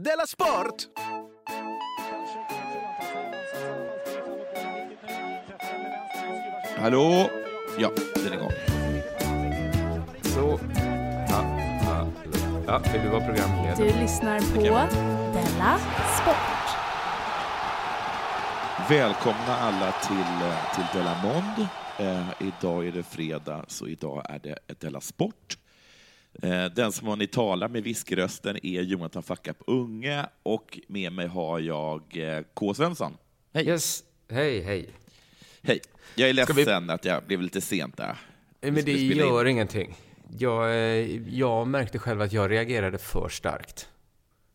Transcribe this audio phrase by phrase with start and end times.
[0.00, 0.88] Della Sport!
[6.76, 7.30] Hallå?
[7.78, 8.50] Ja, den är igång.
[10.22, 10.60] Så.
[11.28, 12.08] Ja, ja,
[12.66, 13.74] ja, vill du vara programledare?
[13.76, 14.60] Du lyssnar på
[15.32, 15.78] Della
[16.22, 16.66] Sport.
[18.88, 21.68] Välkomna alla till, eh, till Della Mond.
[21.98, 25.58] Eh, idag är det fredag, så idag är det Della Sport.
[26.42, 31.26] Eh, den som har ni talar med viskrösten är Jonathan Fackup Unge och med mig
[31.26, 32.74] har jag eh, K.
[32.74, 33.16] Svensson.
[33.54, 33.66] Hej!
[33.68, 34.04] Yes.
[34.30, 34.88] Hej, hej.
[35.62, 35.80] Hej!
[36.14, 38.08] Jag är Ska vi- ledsen att jag blev lite sent där.
[38.10, 38.16] Eh,
[38.60, 39.16] Men det spela in.
[39.18, 39.94] gör ingenting.
[40.38, 40.76] Jag,
[41.28, 43.88] jag märkte själv att jag reagerade för starkt.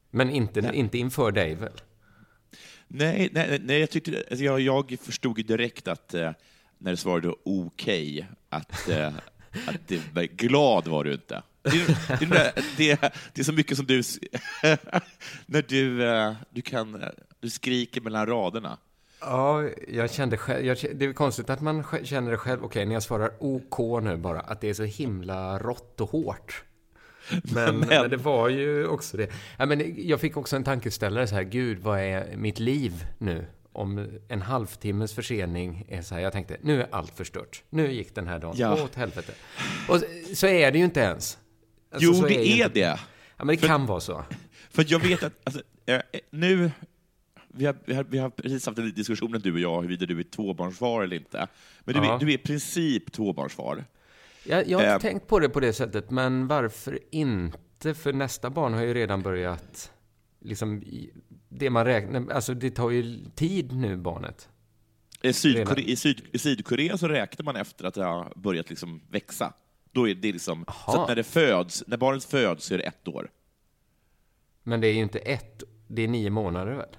[0.09, 1.81] Men inte, inte inför dig väl?
[2.88, 6.31] Nej, nej, nej jag, tyckte, alltså jag, jag förstod ju direkt att eh,
[6.77, 9.08] när du svarade okej, att, eh,
[9.67, 11.44] att det var, glad var du inte.
[11.63, 13.97] Det, är- det, det, det är så mycket som du...
[15.45, 17.03] när du, eh, du, kan,
[17.39, 18.77] du skriker mellan raderna.
[19.19, 22.94] Ja, jag kände själv, jag, det är konstigt att man känner det själv, okej, när
[22.94, 26.63] jag svarar OK nu bara, att det är så himla rått och hårt.
[27.44, 29.27] Men, men det var ju också det.
[29.58, 33.45] Ja, men jag fick också en tankeställare så här, gud, vad är mitt liv nu?
[33.73, 37.64] Om en halvtimmes försening är så här, jag tänkte, nu är allt förstört.
[37.69, 38.83] Nu gick den här dagen Ja.
[38.83, 39.33] åt helvete.
[39.88, 40.03] Och
[40.36, 41.38] så är det ju inte ens.
[41.92, 43.00] Alltså, jo, det är inte- det.
[43.38, 44.25] Ja, men det kan vara så.
[44.70, 46.72] För jag vet att alltså, eh, nu...
[47.53, 50.20] Vi har, vi, har, vi har precis haft en diskussion, du och jag, huruvida du
[50.20, 51.48] är tvåbarnsfar eller inte.
[51.81, 53.86] Men du, är, du är i princip tvåbarnsfar.
[54.44, 55.11] Jag, jag har inte Eh.
[55.11, 57.94] tänkt på det på det sättet, men varför inte?
[57.94, 59.92] För nästa barn har ju redan börjat,
[60.39, 60.83] liksom,
[61.50, 64.50] det man räknar, alltså det tar ju tid nu, barnet.
[65.22, 65.80] I, Sydkore Redan.
[65.92, 69.53] i, Syd I Sydkorea så räknar man efter att det har börjat liksom växa.
[69.92, 72.84] Då är det liksom, så att när, det föds, när barnet föds så är det
[72.84, 73.31] ett år.
[74.64, 76.95] Men det är ju inte ett, det är nio månader väl?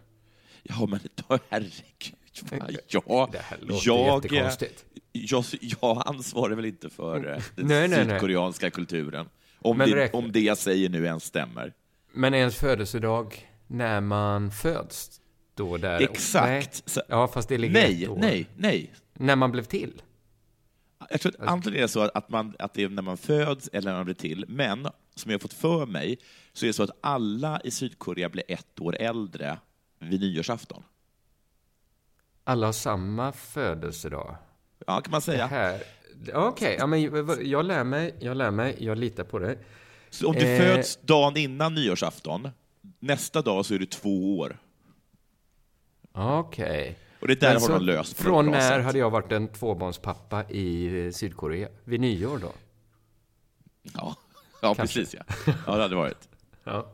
[0.62, 1.79] Ja, men då, herregud.
[3.07, 4.84] Ja, Det här låter jag, jättekonstigt.
[5.12, 8.09] jag, jag ansvarar väl inte för eh, den Nej, nej, nej.
[8.09, 9.28] sydkoreanska kulturen.
[9.59, 11.72] Om Men det, räkna- om det jag säger nu ens stämmer.
[12.12, 15.21] Men ens födelsedag, när man föds,
[15.55, 16.00] då där...
[16.00, 16.83] Exakt.
[16.97, 17.05] Nej.
[17.09, 18.16] Ja, fast det ligger Nej, ett år.
[18.21, 18.91] nej, nej.
[19.15, 20.03] När man blev till.
[21.11, 23.69] Jag tror att antingen är det så att, man, att det är när man föds
[23.73, 24.83] eller när man blir till, men
[25.15, 26.19] som jag har fått för mig
[26.53, 29.59] så är det så att alla i Sydkorea blir ett år äldre
[29.99, 30.83] vid nyårsafton.
[32.45, 34.37] Alla har samma födelsedag.
[34.87, 35.79] Ja, kan man Det säga.
[36.35, 37.03] Okej, ja, men
[37.51, 39.59] jag- lär mig, jag lär mig, jag litar på dig.
[40.11, 40.59] Så om du Eh.
[40.61, 42.49] föds dagen innan nyårsafton,
[42.99, 44.59] nästa dag så är du två år.
[46.13, 46.99] Okej.
[47.22, 48.84] Och det där har de löst på Från när sätt.
[48.84, 51.69] hade jag varit en tvåbarnspappa i eh, Sydkorea?
[51.84, 52.53] Vid nyår då?
[53.83, 54.16] Ja,
[54.62, 55.22] ja precis ja.
[55.66, 56.28] Ja, det hade varit.
[56.65, 56.93] Ja.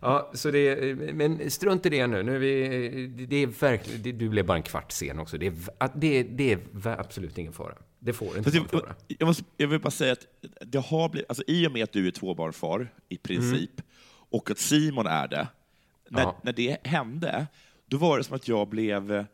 [0.00, 2.22] Ja, så det, men strunt i det nu.
[2.22, 2.68] nu vi,
[3.16, 5.38] det- det är verkligen, det, du blev bara en kvart sen också.
[5.38, 5.54] Det är,
[5.94, 6.60] det, det är
[7.00, 7.74] absolut ingen fara.
[7.98, 8.94] Det får inte jag, fara.
[9.18, 10.26] jag, måste, jag vill bara säga att
[10.66, 13.82] det har blivit, alltså, i och med att du är tvåbarnsfar, i princip,
[14.30, 15.48] och att Simon är det,
[16.10, 16.36] när, Ja.
[16.42, 17.46] när det hände,
[17.86, 19.24] då var det som att jag blev,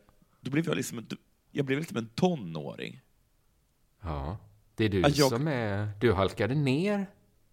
[0.43, 1.05] då blev jag liksom,
[1.51, 2.99] jag blev liksom en tonåring.
[4.03, 4.37] Ja.
[4.75, 5.89] Det är du jag- som är...
[5.99, 7.05] Du halkade ner.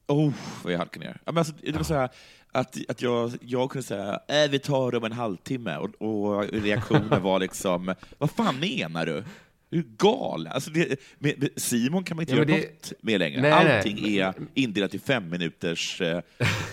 [0.07, 0.33] Oh,
[0.65, 1.21] vad jag halkade ner.
[1.27, 2.09] Men alltså, det var så här,
[2.53, 6.45] att, att jag, jag kunde säga äh, vi tar det om en halvtimme, och, och
[6.53, 9.25] reaktionen var liksom, vad fan menar du?
[9.69, 10.53] Du är galen.
[10.53, 13.41] Alltså det, med, med Simon kan man inte Ja, göra det- något med längre.
[13.43, 13.77] Nej, nej.
[13.77, 16.21] Allting är indelat i fem minuters eh,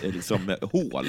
[0.02, 1.06] liksom, hål.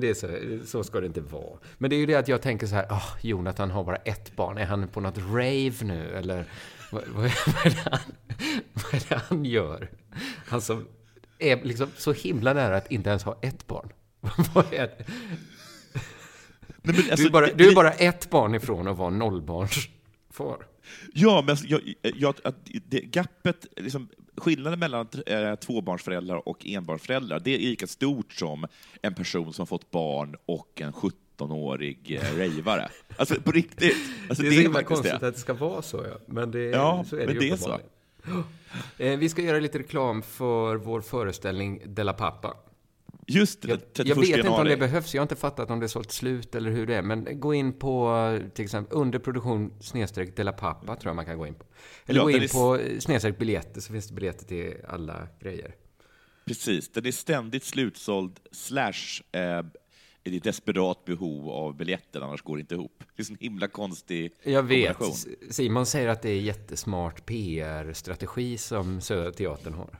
[0.00, 1.58] Det är så, så ska det inte vara.
[1.78, 4.36] Men det är ju det att jag tänker så här, oh, Jonathan har bara ett
[4.36, 4.58] barn.
[4.58, 6.10] Är han på något rave nu?
[6.16, 6.44] Eller
[6.92, 8.00] vad, vad, är, det han,
[8.72, 9.90] vad är det han gör?
[10.46, 10.86] Han som
[11.38, 13.92] är liksom så himla nära att inte ens ha ett barn.
[14.54, 15.04] Vad är det?
[16.82, 20.66] Nej, men Du alltså, är, bara, du är bara ett barn ifrån att vara nollbarnsfar.
[21.12, 22.34] Ja, men alltså, jag, jag,
[22.88, 24.08] det, gapet, liksom,
[24.40, 28.66] skillnaden mellan eh, tvåbarnsföräldrar och enbarnsföräldrar, det är lika stort som
[29.02, 32.88] en person som har fått barn och en 17-årig eh, rejvare.
[33.16, 33.96] Alltså på riktigt.
[34.28, 36.18] Alltså, det är så himla konstigt att det ska vara så, ja.
[36.26, 37.78] Men det, Ja, så är det men ju det är så.
[38.98, 42.54] Eh, Vi ska göra lite reklam för vår föreställning Della Pappa.
[43.30, 45.14] Just det, Jag, 31 jag vet inte om det behövs.
[45.14, 47.02] Jag har inte fattat om det är sålt slut eller hur det är.
[47.02, 51.46] Men gå in på till exempel underproduktion snedstreck Della Pappa tror jag man kan gå
[51.46, 51.64] in på.
[52.06, 55.28] Eller Ja, gå in är- på eh, snedstreck biljetter så finns det biljetter till alla
[55.40, 55.74] grejer.
[56.46, 59.40] Precis, den är ständigt slutsåld slash eh,
[60.24, 63.04] är det desperat behov av biljetter, annars går det inte ihop.
[63.16, 64.96] Det är en himla konstig Jag vet.
[64.96, 65.34] kombination.
[65.50, 69.98] Simon säger att det är jättesmart PR-strategi som Södra Teatern har.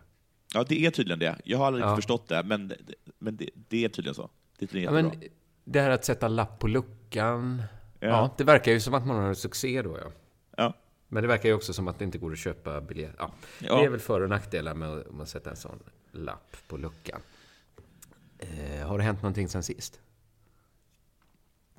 [0.54, 1.38] Ja, det är tydligen det.
[1.44, 1.96] Jag har aldrig Ja.
[1.96, 2.72] förstått det, men,
[3.18, 4.30] men det, det är tydligen så.
[4.58, 5.02] Det är Ja, jättebra.
[5.20, 5.22] men
[5.64, 7.62] det här att sätta lapp på luckan.
[8.00, 8.08] Ja.
[8.08, 8.30] Ja.
[8.38, 10.10] det verkar ju som att man har en succé då, ja.
[10.56, 10.74] Ja.
[11.08, 13.14] Men det verkar ju också som att det inte går att köpa biljett.
[13.18, 13.32] Ja.
[13.58, 13.76] Ja.
[13.78, 15.78] Det är väl för och nackdelar med att, med att sätta en sån
[16.12, 17.20] lapp på luckan.
[18.38, 20.00] Eh, har det hänt någonting sen sist?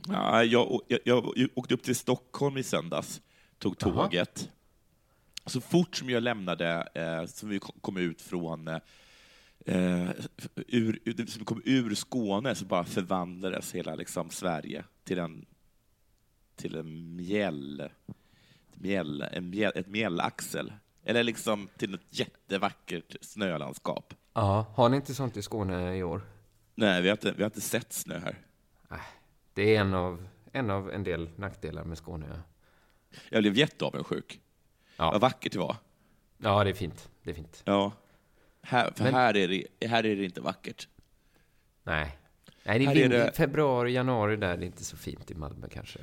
[0.08, 1.26] Ja, jag, jag, jag
[1.56, 3.22] åkte upp till Stockholm i söndags,
[3.58, 4.50] tog tåget.
[5.50, 10.10] Så fort som jag lämnade, eh, som vi kom ut från eh,
[10.56, 15.46] ur, ur, som kom ur Skåne, så bara förvandlades hela liksom, Sverige till en,
[16.56, 17.90] till en mjäll,
[18.74, 20.74] mjäll, en mjäll, ett mjällaxel.
[21.04, 24.14] Eller liksom till ett jättevackert snölandskap.
[24.34, 26.22] Ja, har ni inte sånt i Skåne i år?
[26.76, 28.36] Nej, vi har inte, vi har inte sett snö här.
[29.54, 32.26] Det är en av en, av en del nackdelar med Skåne.
[32.30, 32.42] Ja.
[33.30, 34.42] Jag blev jätteavundsjuk.
[35.00, 35.12] Ja.
[35.12, 35.76] Vad vackert det var.
[36.38, 37.10] ja, det är fint.
[37.24, 37.62] Det är fint.
[37.66, 37.92] Ja.
[38.62, 40.88] Här, för Men- här, är det, här är det inte vackert.
[41.84, 42.18] Nej.
[42.64, 44.58] Nej, det är, Här är vind, det- februari, januari där.
[44.58, 46.00] Det är inte så fint i Malmö kanske.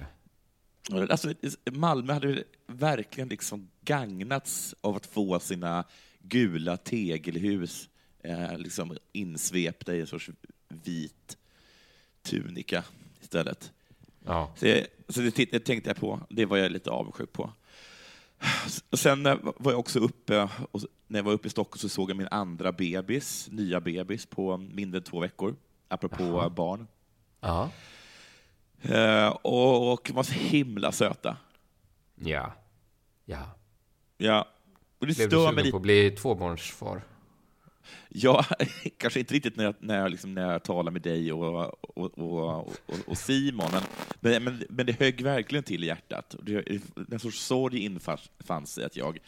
[0.92, 1.34] Alltså,
[1.70, 5.84] Malmö hade verkligen liksom gagnats av att få sina
[6.20, 7.88] gula tegelhus
[8.22, 10.30] eh, liksom insvepta i en sorts
[10.68, 11.36] vit
[12.22, 12.84] tunika
[13.20, 13.72] istället.
[14.24, 14.52] Ja.
[14.56, 16.20] Så, så det, det tänkte jag på.
[16.30, 17.52] Det var jag lite avundsjuk på.
[18.90, 21.78] Och sen eh, var jag också uppe, och s- när jag var uppe i Stockholm
[21.78, 25.56] så såg jag min andra bebis, nya bebis, på mindre än två veckor.
[25.88, 26.48] Apropå Jaha.
[26.50, 26.86] barn.
[27.40, 27.70] Ja.
[28.82, 31.36] Eh, och, och var så himla söta.
[32.14, 32.52] Ja.
[33.24, 33.42] Ja.
[34.18, 34.48] Ja.
[34.98, 37.02] Och det Blev du stör sugen på att bli tvåbarnsfar?
[38.08, 38.44] Ja,
[38.98, 42.18] kanske inte riktigt när jag, när jag, liksom, när jag talar med dig och, och,
[42.18, 42.68] och,
[43.06, 43.70] och, Simon,
[44.20, 46.34] men, men, men, det högg verkligen till i hjärtat.
[47.10, 49.18] En sorts sorg infann sig att jag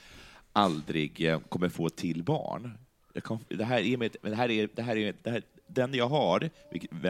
[0.53, 2.79] aldrig eh, kommer få till barn.
[3.23, 6.09] Kom, det här är, mitt, det här är, det här är det här, den jag
[6.09, 6.51] har,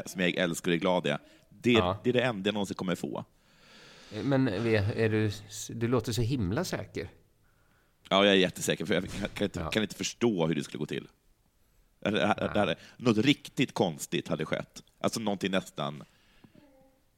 [0.07, 1.17] som jag älskar och är glad i,
[1.49, 2.01] det, Ja.
[2.05, 3.25] det är det enda jag någonsin kommer få.
[4.23, 5.31] Men är är du,
[5.69, 7.09] du låter så himla säker.
[8.09, 9.05] Ja, jag är jättesäker, för jag
[9.35, 9.71] kan inte, Ja.
[9.71, 11.09] kan inte förstå hur det skulle gå till.
[12.01, 12.11] Det,
[12.55, 14.83] det, något riktigt konstigt hade skett.
[15.01, 16.03] Alltså någonting nästan...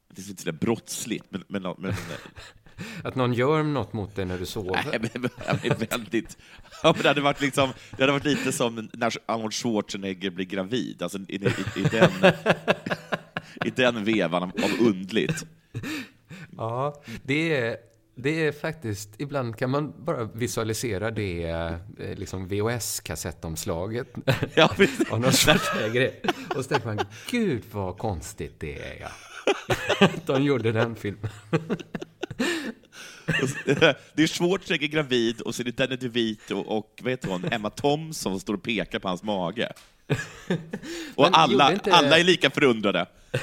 [0.08, 1.44] Det är inte sådär brottsligt, men...
[1.48, 1.94] men, men
[3.04, 4.84] Att någon gör något mot dig när du sover.
[4.90, 5.10] nej,
[5.68, 6.38] men, väldigt...
[6.82, 10.46] Ja, men det, hade varit liksom, det hade varit lite som när Arnold Schwarzenegger blir
[10.46, 11.02] gravid.
[11.02, 12.10] Alltså, i, i, i, den,
[13.64, 15.46] I den vevan av undligt.
[16.56, 17.76] Ja, det är,
[18.22, 21.44] det är faktiskt, ibland kan man bara visualisera det
[21.98, 24.06] eh, liksom VHS-kassettomslaget
[24.54, 24.70] Ja,
[25.10, 26.12] av någon Schwarzenegger.
[26.56, 27.00] Och så tänker man,
[27.30, 29.10] gud vad konstigt det är, ja.
[30.26, 31.30] De gjorde den filmen.
[34.14, 37.70] Det är Schwarzenegger gravid och så är det Danny DeVito och, vad heter hon, Emma
[37.70, 39.72] Thompson som står och pekar på hans mage.
[41.14, 43.06] Och Men alla, inte- alla är lika förundrade.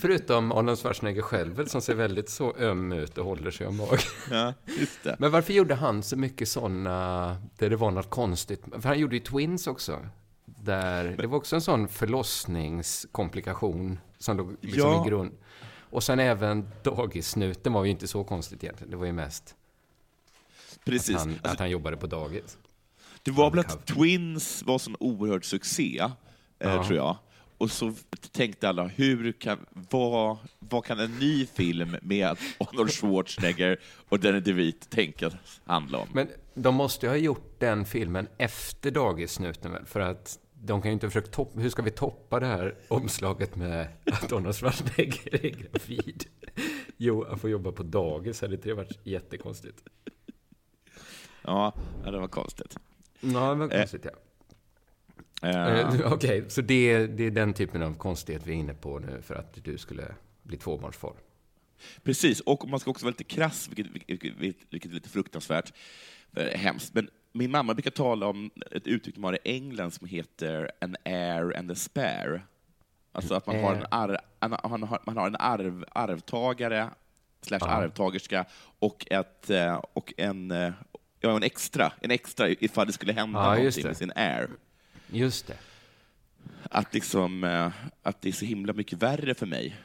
[0.00, 3.76] Förutom Arnold Schwarzenegger själv, väl, som ser väldigt så öm ut och håller sig om
[3.76, 3.98] magen.
[4.30, 5.16] Ja, just det.
[5.18, 8.62] Men varför gjorde han så mycket sådana, där det var något konstigt?
[8.72, 9.98] För han gjorde ju Twins också.
[10.44, 15.06] Där, det var också en sån förlossningskomplikation som låg liksom Ja.
[15.06, 15.32] i grund.
[15.90, 18.90] Och sen även dagissnuten var ju inte så konstigt egentligen.
[18.90, 19.54] Det var ju mest
[20.84, 21.16] Precis.
[21.16, 22.58] han, Alltså, att han jobbade på dagis.
[23.22, 26.10] det var väl att Twins var sån oerhörd succé, eh,
[26.58, 26.84] Ja.
[26.84, 27.16] tror jag.
[27.58, 27.94] Och så
[28.32, 34.40] tänkte alla, hur kan, vad, vad kan en ny film med Arnold Schwarzenegger och Danny
[34.40, 35.32] DeVito tänkas
[35.64, 36.08] handla om?
[36.12, 39.86] Men de måste ju ha gjort den filmen efter dagissnuten väl?
[39.86, 41.60] För att de kan ju inte ha försökt toppa...
[41.60, 46.24] Hur ska vi toppa det här omslaget med att Arnold Schwarzenegger är gravid?
[46.96, 48.40] Jo, han får jobba på dagis.
[48.40, 49.82] Hade inte det varit jättekonstigt?
[51.42, 51.72] Ja,
[52.04, 52.76] det var konstigt.
[53.20, 54.10] Ja, det var konstigt, ja.
[54.10, 54.18] Eh,
[55.42, 58.98] Eh, Okej, så det, är- det är den typen av konstighet vi är inne på
[58.98, 61.12] nu för att du skulle bli tvåbarnsfar.
[62.02, 65.72] Precis, och man ska också vara lite krass, vilket, vilket, vilket, vilket är lite fruktansvärt
[66.36, 66.94] eh, hemskt.
[66.94, 70.96] Men min mamma brukar tala om ett uttryck de har i England som heter an
[71.04, 72.42] heir and a spare.
[73.12, 76.90] Alltså att man har en, ar, en, man har, man har en arv, arvtagare,
[77.40, 78.44] slash arvtagerska,
[78.78, 80.72] och, ett, eh, och en, eh,
[81.20, 84.48] ja, en extra, en extra ifall det skulle hända Ja, någonting med sin heir.
[85.06, 85.56] Just det.
[86.70, 87.70] Att, liksom, eh,
[88.02, 89.76] att det är så himla mycket värre för mig.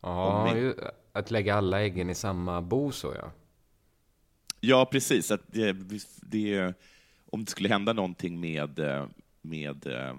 [0.00, 0.74] Ja, ju,
[1.12, 3.30] att lägga alla äggen i samma bo så ja.
[4.60, 5.30] Ja, precis.
[5.30, 5.76] Att det,
[6.22, 6.74] det,
[7.30, 9.06] om det skulle hända någonting med, eh,
[9.42, 10.14] med eh,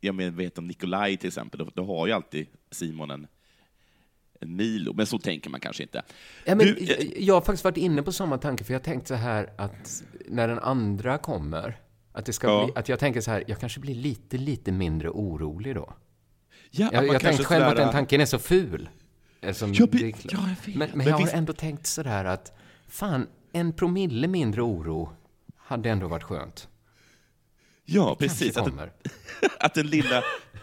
[0.00, 3.26] jag men, vet om Nikolaj till exempel, då, då har ju alltid Simon en,
[4.40, 6.02] en Milo, men så tänker man kanske inte.
[6.44, 8.82] Ja, men Du, eh, jag, jag har faktiskt varit inne på samma tanke, för jag
[8.82, 11.78] tänkte så här att när den andra kommer,
[12.12, 12.64] att, det ska Ja.
[12.64, 15.94] bli, att jag tänker så här, jag kanske blir lite, lite mindre orolig då.
[16.70, 18.88] Ja, Jag, jag tänkte själv att sådär- den tanken är så ful.
[19.52, 20.32] Som Ja, men- det är klart.
[20.32, 22.52] ja, jag men, men jag har visst- ändå tänkt sådär att
[22.88, 25.16] fan, en promille mindre oro
[25.56, 26.68] hade ändå varit skönt.
[27.84, 28.56] Ja, Kanske precis.
[28.56, 28.92] Att, den- kommer.
[29.58, 30.20] att den lilla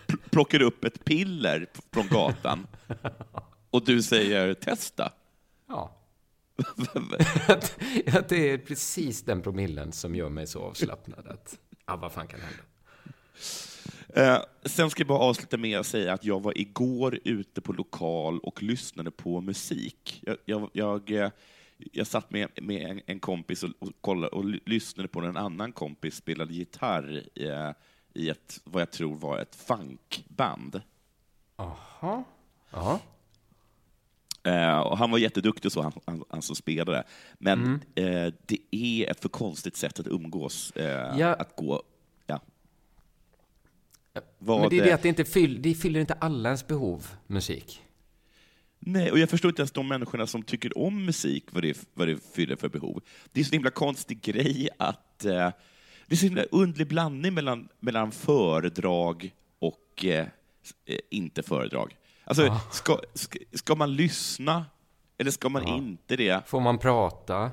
[0.08, 2.68] pl- plockar upp ett piller från gatan
[3.70, 5.12] och du säger testa.
[5.68, 5.98] Ja.
[7.48, 7.78] att,
[8.14, 12.28] att det är precis den promillen som gör mig så avslappnad att, ja, vad fan
[12.28, 12.64] kan hända?
[14.14, 17.74] Eh, sen ska jag bara avsluta med att säga att jag var igår ute på
[17.74, 20.24] lokal och lyssnade på musik.
[20.26, 21.30] Jag, jag, jag, eh,
[21.92, 25.28] jag satt med, med en, en kompis och, och, kollade, och ly- lyssnade på när
[25.30, 27.72] en annan kompis spelade gitarr eh,
[28.14, 30.82] i ett, vad jag tror var ett funkband.
[31.58, 32.24] Jaha.
[32.72, 33.00] Ja.
[34.44, 37.04] Eh, och han var jätteduktig så, han, han, han som spelade.
[37.38, 41.34] Men eh, det är ett för konstigt sätt att umgås, eh, Ja.
[41.34, 41.84] att gå...
[42.28, 42.40] Ja.
[44.14, 47.08] Men Vad, det är det att det inte fyller, det fyller inte alla ens behov,
[47.28, 47.82] musik.
[48.84, 52.08] Nej, och jag förstår inte ens de människorna som tycker om musik, vad det, vad
[52.08, 53.02] det fyller för behov.
[53.32, 55.26] Det är så himla konstig grej att...
[55.26, 55.50] Eh,
[56.08, 60.28] det är så himla underlig blandning mellan, mellan föredrag och eh,
[60.86, 61.96] eh, inte föredrag.
[62.24, 64.66] Alltså, ska, ska, ska man lyssna
[65.18, 66.48] eller ska man inte det?
[66.48, 67.52] Får man prata?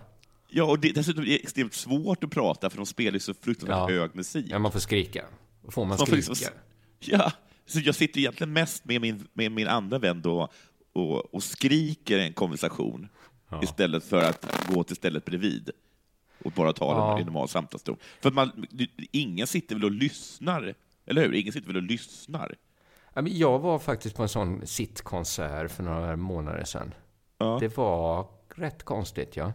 [0.48, 3.34] Ja, och det, dessutom är det extremt svårt att prata för de spelar ju så
[3.34, 4.00] fruktansvärt Ja.
[4.00, 4.46] hög musik.
[4.48, 5.24] Ja, man får skrika.
[5.68, 6.28] Får man Man får skrika?
[6.30, 6.54] liksom-
[7.00, 7.32] Ja,
[7.66, 10.48] så jag sitter egentligen mest med min, med min andra vän då
[10.98, 13.08] och, och skriker en konversation
[13.62, 15.70] istället för att gå till stället bredvid
[16.44, 17.20] och bara tala Ja.
[17.20, 17.96] i normal samtalston.
[18.20, 18.66] För att man,
[19.12, 20.74] ingen sitter väl och lyssnar,
[21.06, 21.34] eller hur?
[21.34, 22.54] Ingen sitter väl och lyssnar?
[23.14, 26.94] Ja, jag var faktiskt på en sån sittkonsert för några månader sedan.
[27.38, 27.56] Ja.
[27.60, 29.52] Det var rätt konstigt, ja.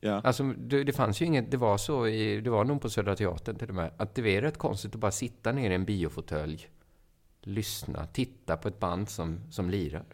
[0.00, 0.20] Ja.
[0.24, 3.16] Alltså, det, det fanns ju inget, det var så, i, det var nog på Södra
[3.16, 5.84] Teatern till och med, att det är rätt konstigt att bara sitta ner i en
[5.84, 6.68] biofåtölj,
[7.42, 10.04] lyssna, titta på ett band som, som lirar.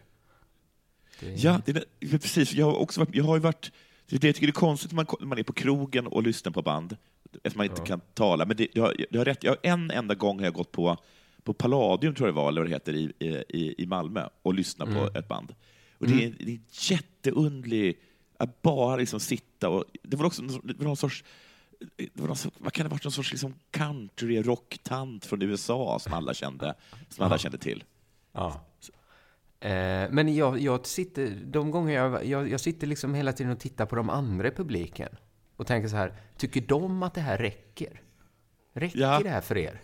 [1.19, 2.53] Det, Ja, det är, det- precis.
[2.53, 3.71] Jag har, också varit, jag har varit...
[4.09, 6.61] Det jag tycker det är konstigt när man, man är på krogen och lyssnar på
[6.61, 6.97] band,
[7.33, 8.45] eftersom man inte kan tala.
[8.45, 9.43] Men det, jag, har- jag har rätt.
[9.43, 10.97] Jag har en enda gång har jag gått på,
[11.43, 13.13] på Palladium, tror jag det var, eller vad det heter, i,
[13.49, 15.55] i, i Malmö och lyssnat på ett band.
[15.97, 16.59] Och det är, det är
[16.91, 17.99] jätteundlig
[18.37, 19.83] att bara liksom sitta och...
[20.03, 21.23] Det var också det var någon sorts...
[21.97, 23.03] Det var någon, sorts- vad kan det ha varit?
[23.03, 26.73] Någon sorts liksom country-rocktant från USA som alla kände,
[27.09, 27.83] som alla kände till.
[28.33, 28.61] Ja.
[29.59, 33.59] Eh, men jag, jag sitter, de gånger jag, jag, jag sitter liksom hela tiden och
[33.59, 35.09] tittar på de andra i publiken
[35.55, 38.01] och tänker så här, tycker de att det här räcker?
[38.73, 39.19] Räcker Ja.
[39.23, 39.81] det här för er?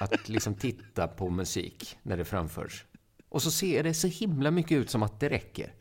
[0.00, 2.84] Att liksom titta på musik när det framförs.
[3.28, 5.72] Och så ser det så himla mycket ut som att det räcker.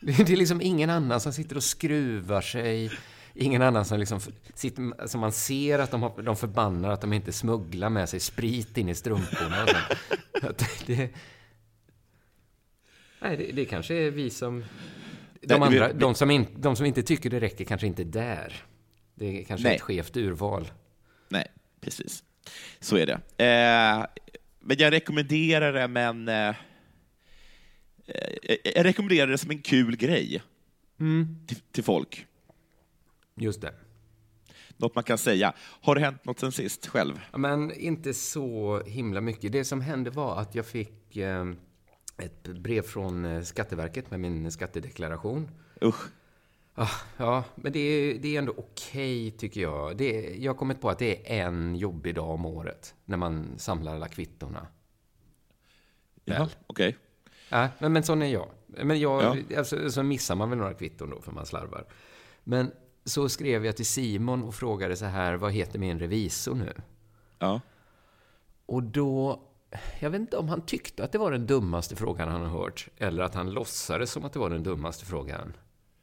[0.00, 2.90] Det är liksom ingen annan som sitter och skruvar sig.
[3.34, 4.20] Ingen annan som liksom
[4.54, 8.20] sitter, alltså man ser att de, har, de förbannar att de inte smugglar med sig
[8.20, 9.66] sprit in i strumporna
[10.86, 11.10] det,
[13.20, 14.64] nej, det, det kanske är vi som...
[15.40, 18.02] De, Nej, vi- andra, de, som in, de som inte tycker det räcker kanske inte
[18.02, 18.64] är där.
[19.14, 19.76] Det är kanske Nej.
[19.76, 20.70] ett skevt urval.
[21.28, 21.46] Nej,
[21.80, 22.24] precis.
[22.80, 23.12] Så är det.
[23.44, 24.06] Eh,
[24.60, 26.28] men jag rekommenderar det, men...
[26.28, 26.48] Eh,
[28.06, 30.42] eh, jag rekommenderar det som en kul grej
[31.46, 32.26] till, till folk.
[33.34, 33.74] Just det.
[34.76, 35.52] Något man kan säga.
[35.58, 37.20] Har det hänt något sen sist själv?
[37.32, 39.52] Ja, Men inte så himla mycket.
[39.52, 41.44] Det som hände var att jag fick eh,
[42.18, 45.50] ett brev från eh, Skatteverket med min skattedeklaration.
[45.82, 46.02] Usch.
[46.74, 49.96] Ah, ja, men det är, det är ändå okej tycker jag.
[49.96, 53.58] Det jag har kommit på att det är en jobbig dag om året när man
[53.58, 54.66] samlar alla kvittorna.
[56.24, 56.96] Jaha, okej.
[57.48, 58.48] Ja, men, men sån är jag.
[58.66, 59.58] Men jag, Ja.
[59.58, 61.86] alltså, så missar man väl några kvitton då för man slarvar.
[62.44, 62.72] Men
[63.04, 66.72] så skrev jag till Simon och frågade så här, vad heter min revisor nu?
[67.38, 67.60] Ja.
[68.66, 69.42] Och då,
[70.00, 72.88] jag vet inte om han tyckte att det var den dummaste frågan han har hört,
[72.98, 75.52] eller att han låtsades som att det var den dummaste frågan.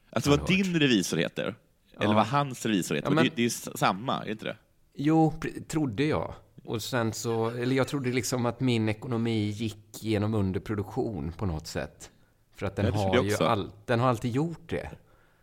[0.09, 1.55] Alltså vad din revisor heter?
[1.99, 3.09] Eller vad hans revisor heter?
[3.09, 4.57] Ja, men- det, det är samma, är det inte det?
[4.93, 5.33] Jo,
[5.67, 6.33] trodde jag.
[6.63, 11.67] Och sen så, eller jag trodde liksom att min ekonomi gick genom underproduktion på något
[11.67, 12.11] sätt.
[12.53, 14.89] För att den, Ja, har ju all, den har alltid gjort det.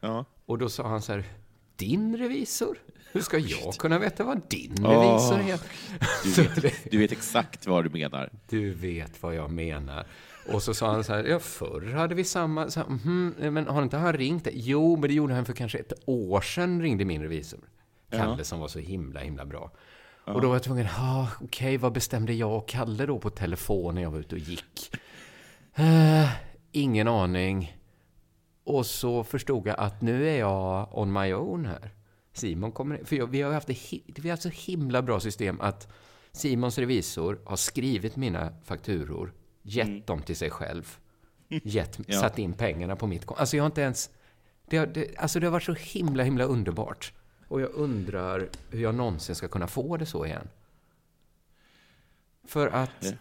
[0.01, 0.25] Ja.
[0.47, 1.25] Och då sa han så här,
[1.77, 2.79] din revisor?
[3.13, 5.69] Hur ska jag kunna veta vad din revisor heter?
[6.25, 8.31] Du vet, du vet exakt vad du menar.
[8.49, 10.07] Du vet vad jag menar.
[10.53, 13.67] Och så sa han så här, ja förr hade vi samma, så här, "Mhm, men
[13.67, 14.53] har inte han ringt dig?
[14.57, 17.61] Jo, men det gjorde han för kanske ett år sedan ringde min revisor.
[18.11, 19.71] Kalle som var så himla, himla bra.
[20.25, 23.95] Och då var jag tvungen, ah, okej, vad bestämde jag och Kalle då på telefon
[23.95, 24.91] när jag var ute och gick?
[25.75, 26.29] Eh,
[26.73, 27.77] ingen aning.
[28.67, 31.91] Och så förstod jag att nu är jag on my own här.
[32.33, 35.93] Simon kommer, för jag, vi har haft vi har haft så himla bra system att
[36.33, 39.33] Simons revisor har skrivit mina fakturor,
[39.63, 40.97] gett dem till sig själv,
[41.49, 42.21] gett, Ja.
[42.21, 43.41] satt in pengarna på mitt konto.
[43.41, 44.11] Alltså jag har inte ens...
[44.69, 47.13] Det har, det, alltså det har varit så himla, himla underbart.
[47.49, 50.49] Och jag undrar hur jag någonsin ska kunna få det så igen.
[52.45, 53.15] För att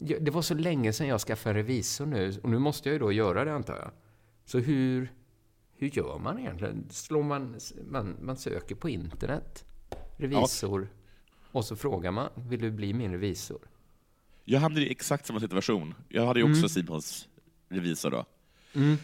[0.00, 2.98] ja, det var så länge sedan jag skaffade revisor nu, och nu måste jag ju
[2.98, 3.90] då göra det antar jag.
[4.48, 5.12] Så hur,
[5.76, 6.86] hur gör man egentligen?
[6.90, 7.56] Slår man,
[7.90, 9.64] man, man söker på internet,
[10.16, 10.88] revisor,
[11.52, 13.58] och så frågar man, vill du bli min revisor?
[14.44, 15.94] Jag hamnade i exakt samma situation.
[16.08, 17.28] Jag hade ju också Simons
[17.68, 18.24] revisor då.
[18.72, 18.96] Mm.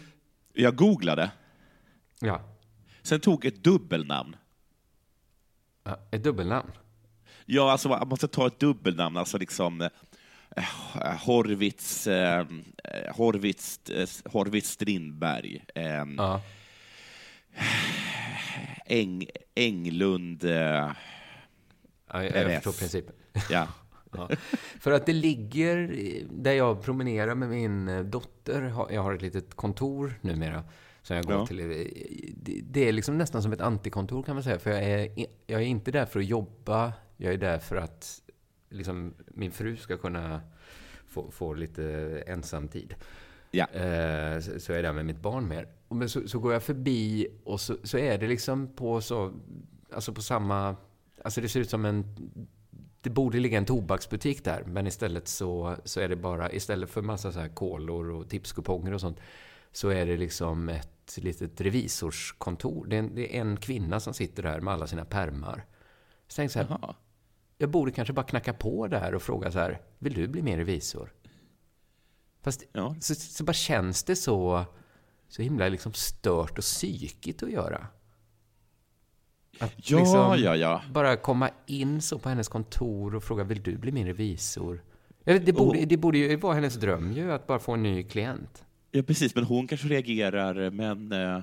[0.53, 1.33] Jag googlade,
[2.21, 2.41] Ja,
[3.03, 4.37] sen tog ett dubbelnamn.
[5.83, 6.71] ja ett dubbelnamn.
[7.47, 9.89] Ja, alltså man måste ta ett dubbelnamn, alltså liksom
[10.57, 12.47] eh, Horvits, eh,
[13.15, 16.41] Horvits, eh, Horvits Strindberg, eh, Ja.
[18.87, 23.15] Eng, Englund, eh, Ja, jag, jag förstår principen.
[23.51, 23.69] ja.
[24.17, 24.29] Ja.
[24.81, 25.91] För att det ligger
[26.31, 28.75] där jag promenerar med min eh, dotter.
[28.91, 30.65] Jag har ett litet kontor numera.
[31.03, 31.47] Som jag går Ja.
[31.47, 31.57] till.
[32.65, 34.59] Det- är liksom nästan som ett antikontor kan man säga.
[34.59, 35.09] För jag är,
[35.47, 36.93] jag är inte där för att jobba.
[37.17, 38.21] Jag är där för att
[38.75, 40.41] liksom, min fru ska kunna
[41.07, 42.95] få, få lite ensamtid.
[43.51, 43.67] Ja.
[43.67, 45.69] Eh, så, så är jag där med mitt barn mer.
[45.89, 49.33] Men så, så går jag förbi och så, så är det liksom på så...
[49.93, 50.77] Alltså på samma...
[51.25, 52.05] Alltså det ser ut som en...
[53.01, 56.53] Det borde ligga en tobaksbutik där, men istället så, så är det bara...
[56.53, 59.21] Istället för massa så här kolor och tipskuponger och sånt,
[59.73, 62.87] så är det liksom ett litet revisorskontor.
[62.87, 65.65] Det är en, det är en kvinna som sitter där med alla sina pärmar.
[66.29, 66.95] Så tänkte jag så här, Jaha.
[67.59, 70.57] Jag borde kanske bara knacka på där och fråga så här, vill du bli min
[70.57, 71.13] revisor?
[72.43, 72.97] Fast Ja.
[73.01, 74.65] så, så bara känns det så,
[75.29, 77.87] så himla liksom stört och psykigt att göra.
[79.61, 80.83] Att Ja, liksom ja, ja.
[80.93, 84.83] Bara komma in så på hennes kontor och fråga, vill du bli min revisor?
[85.25, 88.03] Det borde, Och- det borde ju vara hennes dröm ju, att bara få en ny
[88.03, 88.65] klient.
[88.91, 91.43] Ja, precis, men hon kanske reagerar, men eh,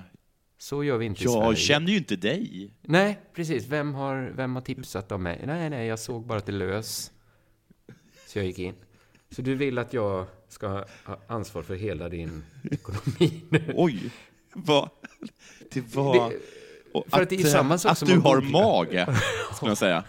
[0.62, 1.56] Så gör vi inte i jag Sverige.
[1.56, 2.74] känner ju inte dig.
[2.82, 3.66] Nej, precis.
[3.66, 5.42] Vem har, vem har tipsat om mig?
[5.46, 7.12] Nej, nej, jag såg bara att det lös.
[8.26, 8.74] Så jag gick in.
[9.30, 10.68] Så du vill att jag ska
[11.04, 13.72] ha ansvar för hela din ekonomi nu?
[13.76, 14.10] Oj,
[14.54, 14.90] vad...
[15.72, 16.30] Det var...
[16.30, 18.50] Det- för att det är eh, samma sak att som du att har googla.
[18.58, 19.06] mage,
[19.54, 20.04] skulle jag säga.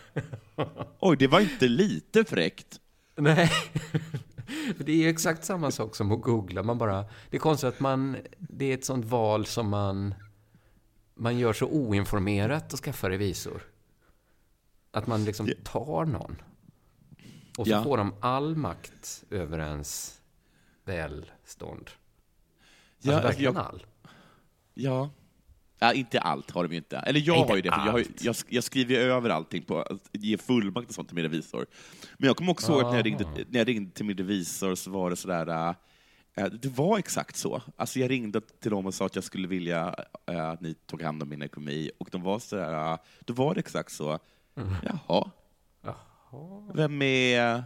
[0.99, 2.79] Oj, det var inte lite fräckt.
[3.15, 3.51] Nej.
[4.77, 6.63] Det är ju exakt samma sak som att googla.
[6.63, 10.13] Man bara, det är konstigt att man, det är ett sånt val som man,
[11.15, 13.62] man gör så oinformerat och skaffar revisor.
[14.91, 16.36] Att man liksom tar någon.
[17.58, 17.84] Och så Ja.
[17.84, 20.21] får de all makt över ens
[20.86, 21.89] välstånd.
[22.97, 23.86] Alltså Ja, verkligen jag- all.
[24.73, 25.10] Ja.
[25.80, 25.93] ja.
[25.93, 26.97] Inte allt har de ju inte.
[26.97, 29.63] Eller jag Inte har ju det, för jag, har jag, jag skriver ju över allting
[29.63, 31.65] på att ge fullmakt och sånt till min revisor.
[32.17, 33.36] Men jag kommer också ihåg att när jag, ringde, Aha.
[33.49, 35.76] när jag ringde till min revisor så var det sådär, äh,
[36.36, 37.62] det var exakt så.
[37.76, 41.02] Alltså jag ringde till dem och sa att jag skulle vilja äh, att ni tog
[41.02, 44.19] hand om min ekonomi, och de var sådär, äh, då var det exakt så.
[44.56, 44.74] Mm.
[44.84, 45.32] Jaha,
[46.74, 47.63] vem är,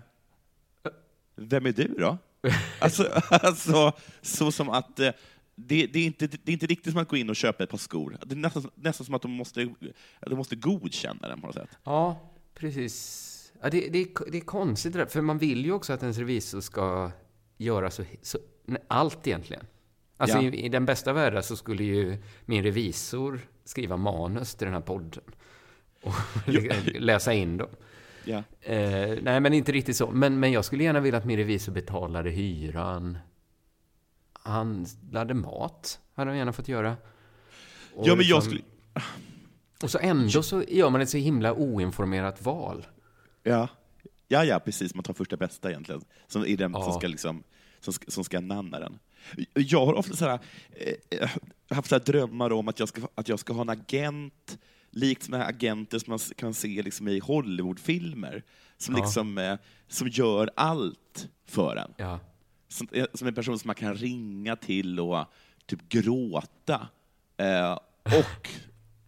[1.35, 2.17] vem är du då?
[2.79, 5.11] Alltså, alltså så som att eh,
[5.55, 7.69] det, det, är inte, det är inte riktigt som att gå in och köpa ett
[7.69, 8.17] par skor.
[8.25, 9.75] Det är nästan, nästan som att de måste,
[10.21, 11.69] de måste godkänna den på något sätt.
[11.83, 13.33] Ja, precis.
[13.61, 16.01] Ja, det, det, är, det är konstigt det där, för man vill ju också att
[16.01, 17.11] ens revisor ska
[17.57, 18.37] göra så, så
[18.87, 19.65] allt egentligen.
[20.17, 20.43] Alltså Ja.
[20.43, 24.81] i, i den bästa världen så skulle ju min revisor skriva manus till den här
[24.81, 25.23] podden.
[26.03, 26.13] Och
[26.99, 27.69] läsa in dem.
[28.25, 28.43] Ja.
[28.61, 30.11] Eh, nej, men inte riktigt så.
[30.11, 33.17] Men, men jag skulle gärna vilja att min revisor betalade hyran.
[34.33, 36.95] Handlade mat, hade de gärna fått göra.
[37.95, 38.61] Och ja, men jag liksom- skulle...
[39.83, 42.87] Och så ändå så gör man ett så himla oinformerat val.
[43.43, 43.67] Ja.
[44.27, 44.95] Ja, ja, precis.
[44.95, 46.01] Man tar första bästa egentligen.
[46.27, 46.91] Som är den som Ja.
[46.99, 47.43] ska, liksom,
[47.79, 48.99] som ska, som ska nanna den.
[49.53, 50.39] Jag har ofta sådär,
[51.09, 51.29] eh,
[51.69, 54.57] haft sådär drömmar om att jag, ska, att jag ska ha en agent,
[54.91, 58.43] likt sådana här agenter som man kan se liksom i Hollywoodfilmer,
[58.77, 59.03] som, Ja.
[59.03, 61.93] liksom, eh, som gör allt för en.
[61.97, 62.19] Ja.
[62.69, 65.25] som, eh, som en person som man kan ringa till och
[65.65, 66.87] typ gråta.
[67.37, 68.49] Eh, och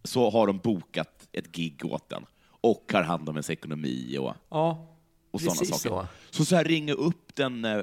[0.04, 4.34] så har de bokat ett gig åt den och har hand om ens ekonomi och,
[4.50, 4.88] Ja,
[5.30, 5.88] och sådana saker.
[5.88, 6.06] så.
[6.30, 7.82] Så, så här ringa upp den eh,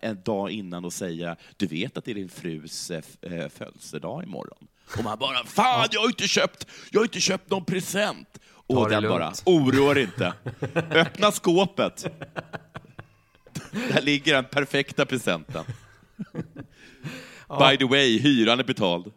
[0.00, 4.22] en dag innan och säga du vet att det är din frus eh, eh, födelsedag
[4.22, 4.68] imorgon.
[4.98, 8.38] Och man bara fan, jag har inte köpt, jag har inte köpt någon present.
[8.50, 10.32] Och den bara, oroa dig inte.
[10.90, 12.06] Öppna skåpet.
[13.70, 15.64] Där ligger den perfekta presenten.
[17.58, 19.12] By the way, hyran är betald.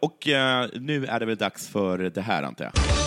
[0.00, 2.99] Och eh, nu är det väl dags för det här, antar jag.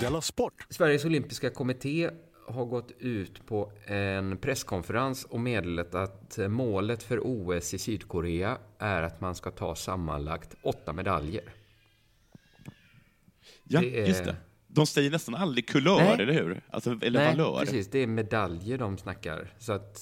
[0.00, 0.66] Della Sport!
[0.70, 2.10] Sveriges olympiska kommitté
[2.48, 9.02] har gått ut på en presskonferens och meddelat att målet för OS i Sydkorea är
[9.02, 11.42] att man ska ta sammanlagt åtta medaljer.
[13.64, 14.36] Ja, Det är- just det.
[14.66, 16.12] De säger nästan aldrig kulör, Nej.
[16.22, 16.60] eller hur?
[16.70, 17.60] Alltså, eller Nej, valör.
[17.60, 17.90] precis.
[17.90, 19.52] Det är medaljer de snackar.
[19.58, 20.00] Så att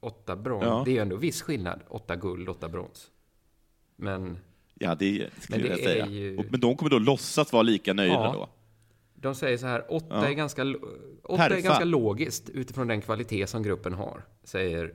[0.00, 0.82] åtta brons, Ja.
[0.84, 1.80] det är ju ändå viss skillnad.
[1.88, 3.10] Åtta guld, åtta brons.
[3.96, 4.38] Men
[4.78, 6.04] Ja, det skulle Men jag det säga.
[6.06, 8.32] är ju- Men de kommer då låtsas vara lika nöjda Ja.
[8.32, 8.48] då?
[9.16, 10.28] De säger så här, åtta, Ja.
[10.28, 10.74] är, ganska,
[11.22, 14.94] åtta är ganska logiskt utifrån den kvalitet som gruppen har, säger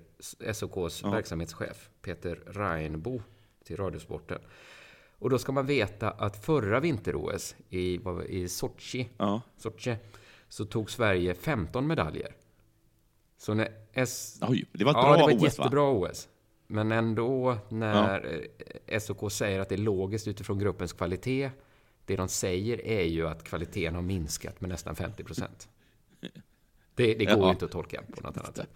[0.53, 1.11] SOKs Ja.
[1.11, 3.21] verksamhetschef Peter Reinbo
[3.63, 4.39] till Radiosporten.
[5.19, 9.41] Och då ska man veta att förra vinter-OS i, i Sochi, Ja.
[9.57, 9.95] Sochi
[10.47, 12.35] så tog Sverige 15 medaljer.
[13.37, 14.39] Så när S...
[14.41, 15.47] Oj, det var ett ja, bra det var ett OS, va?
[15.65, 16.27] jättebra OS.
[16.67, 18.39] Men ändå när
[18.87, 21.51] eh, SOK säger att det är logiskt utifrån gruppens kvalitet,
[22.11, 25.69] det de säger är ju att kvaliteten har minskat med nästan 50 procent.
[26.95, 27.45] Det, det går Ja.
[27.45, 28.69] ju inte att tolka på något annat sätt.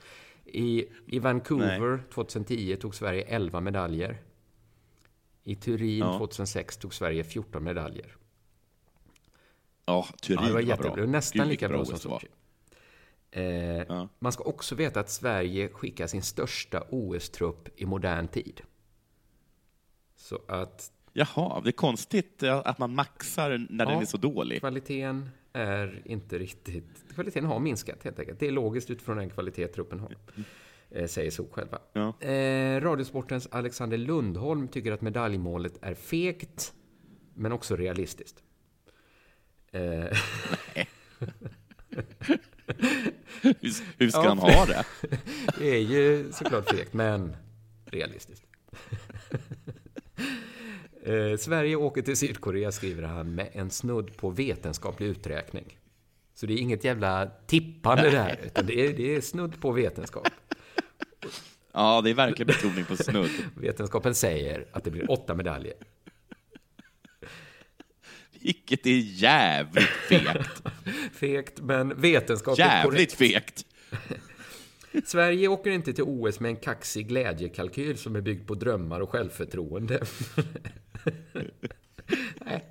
[0.45, 4.17] I, I Vancouver 2010 tog Sverige 11 medaljer.
[5.43, 6.17] I Turin Ja.
[6.17, 8.15] 2006 tog Sverige 14 medaljer.
[9.85, 11.05] Ja, Turin Ja, det var var bra.
[11.05, 11.97] Nästan Gud, lika bra som.
[11.99, 12.27] Sochi.
[13.31, 14.07] Eh, Ja.
[14.19, 18.61] Man ska också veta att Sverige skickar sin största OS-trupp i modern tid.
[20.15, 24.01] Så att Jaha, det är konstigt eh, att man maxar när den Ja.
[24.01, 24.59] är så dålig.
[24.59, 27.03] kvaliteten är inte riktigt...
[27.13, 28.39] Kvaliteten har minskat helt enkelt.
[28.39, 30.15] Det är logiskt utifrån den kvalitet truppen har.
[30.91, 31.79] Eh, säger SOK själva.
[31.93, 32.19] Ja.
[32.27, 36.73] Eh, Radiosportens Alexander Lundholm tycker att medaljmålet är fegt,
[37.33, 38.43] men också realistiskt.
[39.71, 39.81] Eh,
[43.41, 43.55] Hur,
[43.99, 44.27] hur ska Ja.
[44.27, 44.83] han ha det?
[45.59, 47.35] Det är ju såklart fegt, men
[47.85, 48.43] realistiskt.
[51.05, 55.77] Eh, Sverige åker till Sydkorea, skriver han, med en snudd på vetenskaplig uträkning.
[56.33, 60.27] Så det är inget jävla tippande där, utan det är, det är snudd på vetenskap.
[61.71, 63.31] Ja, det är verkligen betoning på snudd.
[63.55, 65.73] Vetenskapen säger att det blir åtta medaljer.
[68.41, 70.61] Vilket är jävligt fegt.
[71.13, 73.65] Fegt, men vetenskapligt Jävligt fegt.
[75.05, 79.09] Sverige åker inte till OS med en kaxig glädjekalkyl som är byggd på drömmar och
[79.09, 80.05] självförtroende.
[82.45, 82.65] Nej,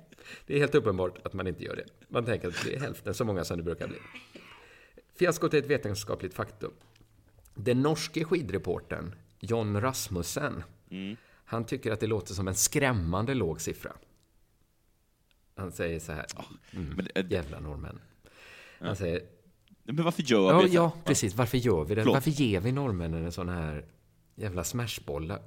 [0.45, 1.85] det är helt uppenbart att man inte gör det.
[2.07, 3.97] Man tänker att det är hälften så många som det brukar bli.
[5.15, 6.71] Fiaskot är ett vetenskapligt faktum.
[7.53, 10.63] Den norske skidreportern John Rasmussen,
[11.45, 13.93] han tycker att det låter som en skrämmande låg siffra.
[15.55, 16.25] Han säger så här,
[16.71, 17.99] mm, eh, jävla norrmän.
[18.79, 19.21] Han säger,
[19.93, 20.75] men varför gör Ja, vi så?
[20.75, 21.35] ja, precis.
[21.35, 22.01] Varför gör vi det?
[22.01, 22.13] Förlåt.
[22.15, 23.85] Varför ger vi norrmännen en sån här
[24.35, 25.39] jävla smashbollar?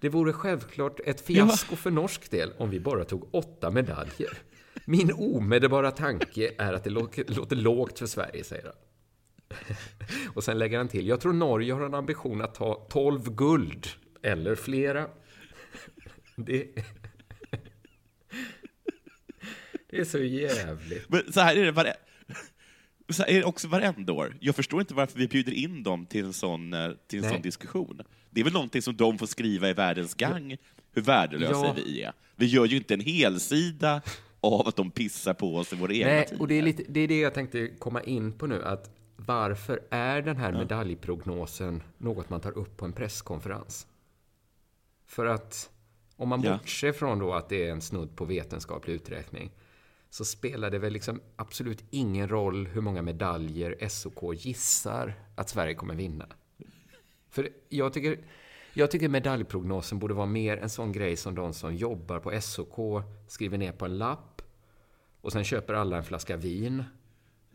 [0.00, 4.38] Det vore självklart ett fiasko för norsk del om vi bara tog åtta medaljer.
[4.84, 8.74] Min omedelbara tanke är att det lå- låter lågt för Sverige, säger han.
[10.34, 13.86] Och sen lägger han till, jag tror Norge har en ambition att ta 12 guld,
[14.22, 15.06] eller flera.
[16.36, 16.66] Det,
[19.90, 21.08] det är så jävligt.
[21.08, 21.96] Men så här är det.
[23.10, 24.36] Så är det också varenda år.
[24.40, 27.32] Jag förstår inte varför vi bjuder in dem till en sån, eh, till en Nej.
[27.32, 28.00] sån diskussion.
[28.30, 30.56] Det är väl någonting som de får skriva i Världens gang,
[30.92, 31.72] hur värdelösa Ja.
[31.76, 32.12] vi är.
[32.36, 34.02] Vi gör ju inte en helsida
[34.40, 37.00] av att de pissar på oss i våra egna Nej, och det är, lite, det
[37.00, 38.64] är det jag tänkte komma in på nu.
[38.64, 43.86] Att varför är den här medaljprognosen något man tar upp på en presskonferens?
[45.06, 45.70] För att
[46.16, 46.52] om man Ja.
[46.52, 49.50] bortser från då att det är en snudd på vetenskaplig uträkning
[50.10, 55.74] så spelar det väl liksom absolut ingen roll hur många medaljer SOK gissar att Sverige
[55.74, 56.26] kommer vinna.
[57.30, 58.18] För jag tycker,
[58.74, 63.04] jag tycker medaljprognosen borde vara mer en sån grej som de som jobbar på SOK
[63.26, 64.42] skriver ner på en lapp
[65.20, 66.84] och sen köper alla en flaska vin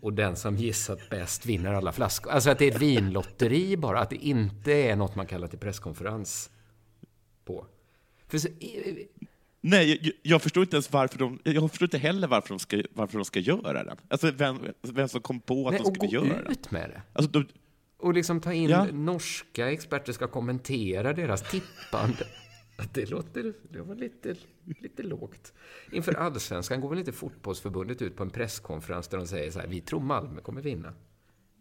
[0.01, 2.31] och den som gissat bäst vinner alla flaskor.
[2.31, 5.59] Alltså att det är ett vinlotteri bara, att det inte är något man kallar till
[5.59, 6.49] presskonferens
[7.45, 7.65] på.
[8.27, 8.47] För så,
[9.65, 11.39] Nej, jag, jag förstår inte ens varför de...
[11.43, 13.97] Jag förstår inte heller varför de ska, varför de ska göra den.
[14.07, 16.51] Alltså vem, vem som kom på att nej, de och skulle gå göra den.
[16.51, 17.01] ut med det.
[17.13, 17.45] Alltså, de,
[17.97, 18.87] Och liksom ta in Ja.
[18.91, 22.27] norska experter ska kommentera deras tippande.
[22.93, 24.35] Det låter det var lite,
[24.81, 25.53] lite lågt.
[25.91, 29.67] Inför allsvenskan går väl inte fotbollsförbundet ut på en presskonferens där de säger så här,
[29.67, 30.93] vi tror Malmö kommer vinna.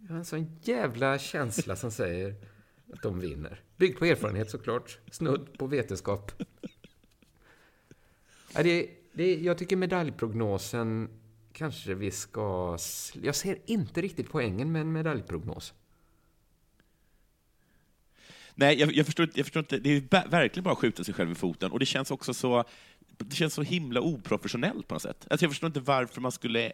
[0.00, 2.34] Jag har en sån jävla känsla som säger
[2.92, 3.60] att de vinner.
[3.76, 6.32] Byggt på erfarenhet såklart, snudd på vetenskap.
[8.54, 11.08] Ja, det, det, jag tycker medaljprognosen
[11.52, 12.78] kanske vi ska...
[13.22, 15.74] Jag ser inte riktigt poängen med en medaljprognos.
[18.54, 19.78] nej, jag, jag, förstår jag förstår inte.
[19.78, 21.72] Det är ver- verkligen bara att skjuta sig själv i foten.
[21.72, 22.64] Och det känns också så...
[23.18, 25.26] det känns så himla oprofessionellt på något sätt.
[25.30, 26.72] Alltså jag förstår inte varför man skulle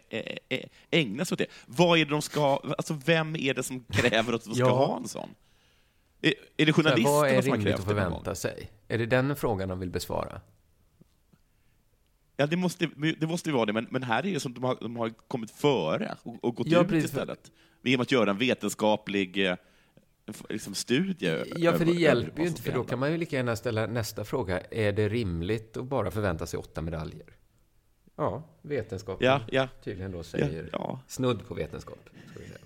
[0.89, 1.47] ägna sig åt det.
[1.65, 4.85] Vad är det de ska, alltså vem är det som kräver att de ska ja.
[4.85, 5.29] ha en sån?
[6.21, 8.69] Är, är det journalisterna Vad är som har rimligt att förvänta sig?
[8.87, 10.41] Är det den frågan de vill besvara?
[12.39, 14.77] Ja, det måste, det måste vara det, men, men här är det som de har,
[14.81, 17.51] de har kommit före och, och gått ja, ut istället.
[17.83, 19.55] Genom att göra en vetenskaplig eh,
[20.49, 21.43] liksom, studie.
[21.55, 24.23] Ja, för det hjälper ju inte, för då kan man ju lika gärna ställa nästa
[24.25, 24.59] fråga.
[24.59, 27.27] Är det rimligt att bara förvänta sig åtta medaljer?
[28.15, 29.67] Ja, vetenskapen ja, ja.
[29.83, 30.99] tydligen då säger ja, ja.
[31.07, 32.09] snudd på vetenskap.
[32.31, 32.59] Ska vi säga.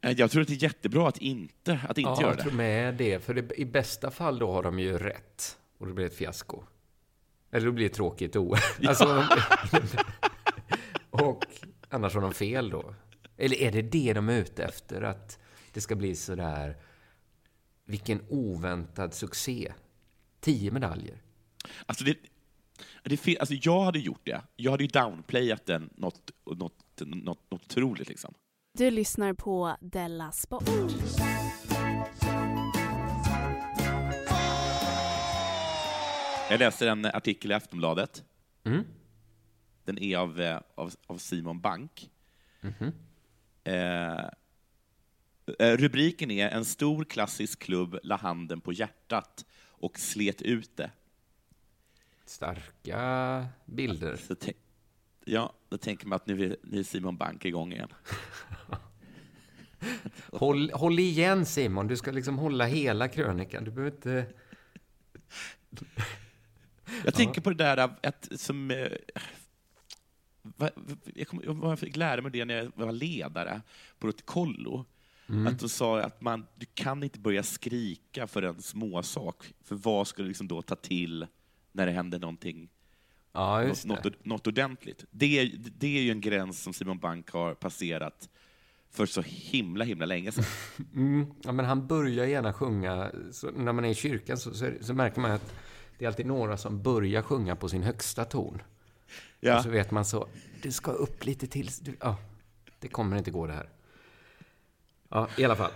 [0.00, 2.36] Jag tror att det är jättebra att inte, att inte ja, göra det.
[2.36, 3.24] jag tror med det.
[3.24, 5.58] För det, i bästa fall då har de ju rätt.
[5.78, 6.62] Och det blir ett fiasko.
[7.50, 8.60] Eller då blir det tråkigt OS.
[8.80, 8.88] Ja.
[8.88, 9.24] Alltså,
[11.10, 11.44] och
[11.88, 12.94] annars har de fel då.
[13.36, 15.02] Eller är det det de är ute efter?
[15.02, 15.38] Att
[15.72, 16.76] det ska bli sådär...
[17.84, 19.72] Vilken oväntad succé.
[20.40, 21.22] Tio medaljer.
[21.86, 22.16] Alltså, det,
[23.02, 24.42] det, alltså jag hade gjort det.
[24.56, 28.34] Jag hade ju downplayat den något, något, något, något otroligt liksom.
[28.74, 30.64] Du lyssnar på Della Sport.
[36.50, 38.24] Jag läser en artikel i Aftonbladet.
[38.64, 38.84] Mm.
[39.84, 42.10] Den är av, eh, av, av Simon Bank.
[42.60, 42.92] Mm
[45.58, 50.90] eh, rubriken är En stor klassisk klubb la handen på hjärtat och slet ut det.
[52.24, 54.16] Starka bilder.
[55.24, 57.88] Ja, då tänker man att nu är Simon Bank igång igen.
[60.32, 63.64] håll, håll igen Simon, du ska liksom hålla hela krönikan.
[63.64, 64.26] Du behöver inte...
[67.04, 68.70] Jag tänker på det där att, som...
[68.70, 68.88] Eh,
[71.14, 73.62] jag, kom, jag fick lära mig det när jag var ledare
[73.98, 74.84] på ett kollo.
[75.28, 75.46] Mm.
[75.46, 80.06] Att de sa att man, du kan inte börja skrika för en småsak, för vad
[80.06, 81.26] skulle liksom då ta till
[81.72, 82.68] när det händer någonting
[83.32, 85.04] Ja, något, något, något ordentligt.
[85.10, 85.44] Det,
[85.78, 88.28] det är ju en gräns som Simon Bank har passerat
[88.90, 90.44] för så himla, himla länge sedan.
[90.94, 91.26] Mm.
[91.42, 94.94] Ja, men han börjar gärna sjunga, så när man är i kyrkan så, så, så,
[94.94, 95.54] märker man att
[95.98, 98.62] det är alltid några som börjar sjunga på sin högsta ton.
[99.40, 99.56] Ja.
[99.56, 100.28] Och så vet man så,
[100.62, 101.70] du ska upp lite till.
[101.80, 102.16] Du, ja,
[102.78, 103.68] det kommer inte gå det här.
[105.08, 105.72] Ja, i alla fall.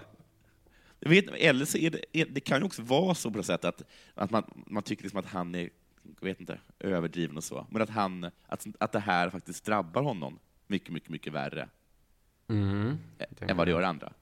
[1.01, 3.83] Vet, eller så är det, det kan ju också vara så på något sätt att,
[4.15, 5.71] att man, man tycker liksom att han är
[6.21, 10.39] vet inte, överdriven och så, men att, han, att, att det här faktiskt drabbar honom
[10.67, 11.69] mycket, mycket, mycket värre
[12.49, 12.99] mm.
[13.41, 14.13] än vad det gör andra.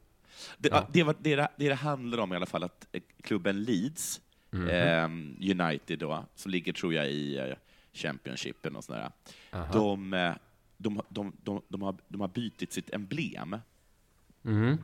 [0.59, 0.88] Det, ja.
[0.92, 4.20] det, det, det, det, det handlar om i alla fall, att eh, klubben Leeds,
[4.53, 4.68] mm.
[4.68, 5.05] eh,
[5.51, 7.55] United då, som ligger, tror jag, i uh,
[7.92, 9.11] Championshipen och sådär,
[9.73, 10.35] de, eh,
[10.77, 13.57] de, de, de, de, har, de har bytt sitt emblem.
[14.44, 14.79] Mm.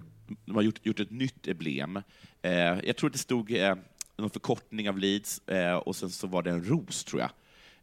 [0.44, 2.02] De har gjort, gjort ett nytt emblem.
[2.42, 2.52] Eh,
[2.84, 3.74] jag tror det stod eh,
[4.20, 7.30] någon förkortning av Leeds, eh, och sen så var det en ros, tror jag.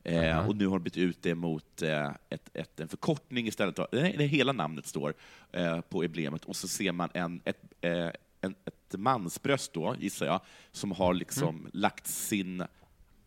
[0.03, 0.47] Eh, uh -huh.
[0.47, 3.75] Och nu har de bytt ut det mot eh, ett, ett, en förkortning istället.
[3.75, 5.13] Det, det hela namnet står
[5.51, 8.09] eh, på emblemet, och så ser man en, ett, eh,
[8.41, 11.71] en, ett mansbröst, då, gissar jag, som har liksom mm.
[11.73, 12.63] lagt sin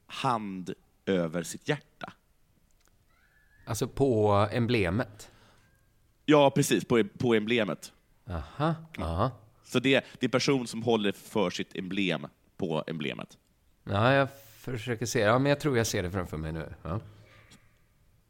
[0.06, 0.74] hand
[1.06, 2.12] över sitt hjärta.
[3.66, 5.30] Alltså på emblemet?
[6.26, 7.92] Ja, precis, på, på emblemet.
[8.28, 9.30] Aha, aha.
[9.64, 12.26] Så det, det är en person som håller för sitt emblem
[12.60, 13.38] på emblemet.
[13.84, 15.20] Ja, jag försöker se.
[15.20, 16.74] Ja, men jag tror jag ser det framför mig nu.
[16.82, 17.00] Ja.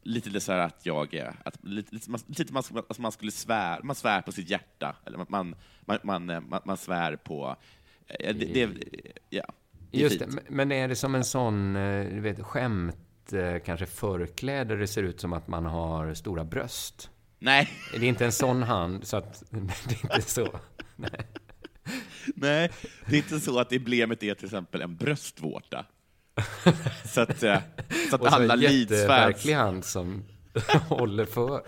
[0.03, 4.21] Lite så att jag, att, lite, lite, lite man, alltså man skulle svär, man svär
[4.21, 7.55] på sitt hjärta, eller man, man, man, man, man svär på,
[8.07, 8.69] eh, det, det,
[9.29, 9.45] ja.
[9.91, 13.85] Det Just det, men är det som en sån, eh, du vet, skämt, eh, kanske
[13.85, 17.09] förkläde, det ser ut som att man har stora bröst?
[17.39, 17.69] Nej.
[17.91, 20.59] Det är inte en sån hand, så att det är inte så.
[20.95, 21.27] Nej.
[22.35, 22.71] Nej,
[23.05, 25.85] det är inte så att emblemet är till exempel en bröstvårta.
[27.05, 27.59] Så att, eh,
[28.09, 29.09] så att alla lidsfans...
[29.09, 30.23] verklig hand som
[30.89, 31.61] håller för.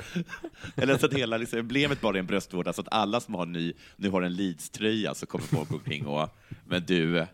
[0.76, 3.46] Eller så att hela liksom, emblemet bara är en bröstvårta, så att alla som har
[3.46, 6.30] ny, nu har en Leeds-tröja så kommer folk omkring och
[6.66, 7.26] men du,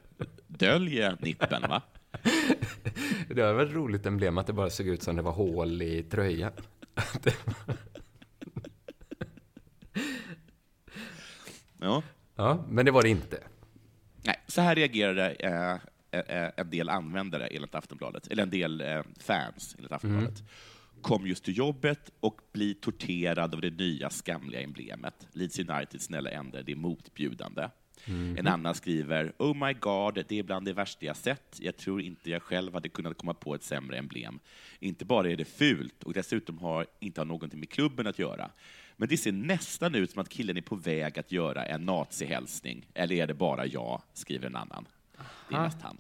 [0.48, 1.82] dölj nippen va?
[3.30, 6.04] Det var ett roligt emblem att det bara såg ut som det var hål i
[6.04, 6.52] tröjan.
[11.82, 12.04] Ja.
[12.40, 13.44] Ja, men det var det inte.
[14.24, 15.74] Nej, så här reagerade eh,
[16.20, 20.40] eh, en del användare enligt Aftonbladet, eller en del eh, fans enligt Aftonbladet.
[20.40, 20.52] Mm.
[21.02, 25.28] Kom just till jobbet och blir torterad av det nya skamliga emblemet.
[25.34, 27.70] Leeds United, snälla ändra, det är motbjudande.
[28.06, 28.38] Mm.
[28.38, 31.58] En annan skriver, Oh my God, det är bland det värsta jag sett.
[31.60, 34.40] Jag tror inte jag själv hade kunnat komma på ett sämre emblem.
[34.80, 38.52] Inte bara är det fult, och dessutom har inte har någonting med klubben att göra.
[39.00, 42.88] Men det ser nästan ut som att killen är på väg att göra en nazihälsning.
[42.94, 44.88] Eller är det bara jag, skriver en annan.
[45.50, 45.98] Det är mest han.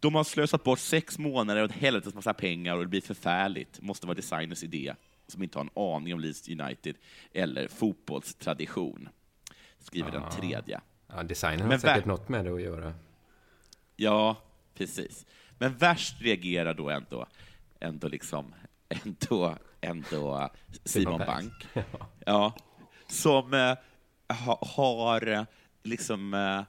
[0.00, 3.80] De har slösat bort sex månader och ett helvetes massa pengar och det blir förfärligt.
[3.80, 4.94] Måste vara designers idé,
[5.26, 6.96] som inte har en aning om Leeds United
[7.32, 9.08] eller fotbollstradition.
[9.78, 10.80] Skriver den tredje.
[11.06, 12.94] Ja, designen har säkert något med det att göra.
[13.96, 14.36] Ja,
[14.74, 15.26] precis.
[15.58, 17.26] Men värst reagerar då ändå,
[17.80, 18.54] ändå liksom,
[18.88, 20.50] ändå, ändå
[20.84, 21.18] Simon.
[21.26, 21.52] Bank.
[22.26, 22.54] Ja,
[23.08, 23.74] som eh,
[24.36, 25.42] ha, har eh,
[25.82, 26.62] liksom, eh,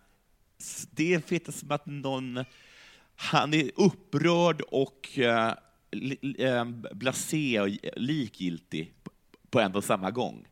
[0.91, 1.19] det är
[1.51, 2.45] som att någon,
[3.15, 5.53] han är upprörd och eh,
[6.37, 8.93] eh, blasé och likgiltig
[9.49, 10.47] på- en och samma gång.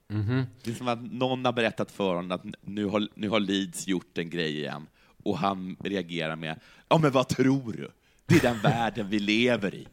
[0.64, 3.88] Det är som att någon har berättat för honom att nu har, nu har Leeds
[3.88, 4.88] gjort en grej igen
[5.24, 7.92] och han reagerar med ”Ja, men vad tror du?
[8.32, 9.88] Det är den världen vi lever i.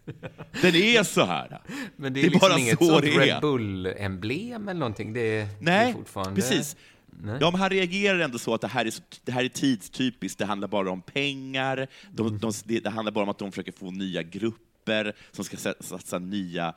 [0.62, 1.60] Den är så här.
[1.96, 3.20] Men det är, Det är liksom bara inget så sånt det är.
[3.20, 5.12] Red Bull-emblem eller någonting.
[5.12, 6.34] Det, är- det är Nej, fortfarande...
[6.40, 6.76] precis.
[7.22, 7.38] Nej.
[7.40, 10.38] Ja, men han reagerar ändå så att det här är, så, det här är tidstypiskt,
[10.38, 12.38] det handlar bara om pengar, de, Mm.
[12.38, 16.18] de, det, handlar bara om att de försöker få nya grupper som ska sa- satsa
[16.18, 16.74] nya,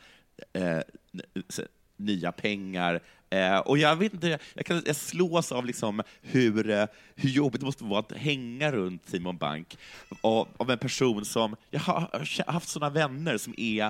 [0.53, 0.79] eh,
[1.97, 3.01] nya pengar.
[3.33, 7.61] Eh, och jag vet inte, jag, kan, jag slås av liksom hur, eh, hur jobbigt
[7.61, 9.77] det måste vara att hänga runt Simon Bank
[10.21, 13.83] av, av en person som, jag har haft sådana vänner som är,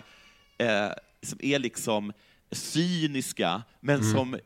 [0.58, 0.92] eh,
[1.24, 2.14] som är liksom
[2.52, 4.12] cyniska, men Mm.
[4.14, 4.38] som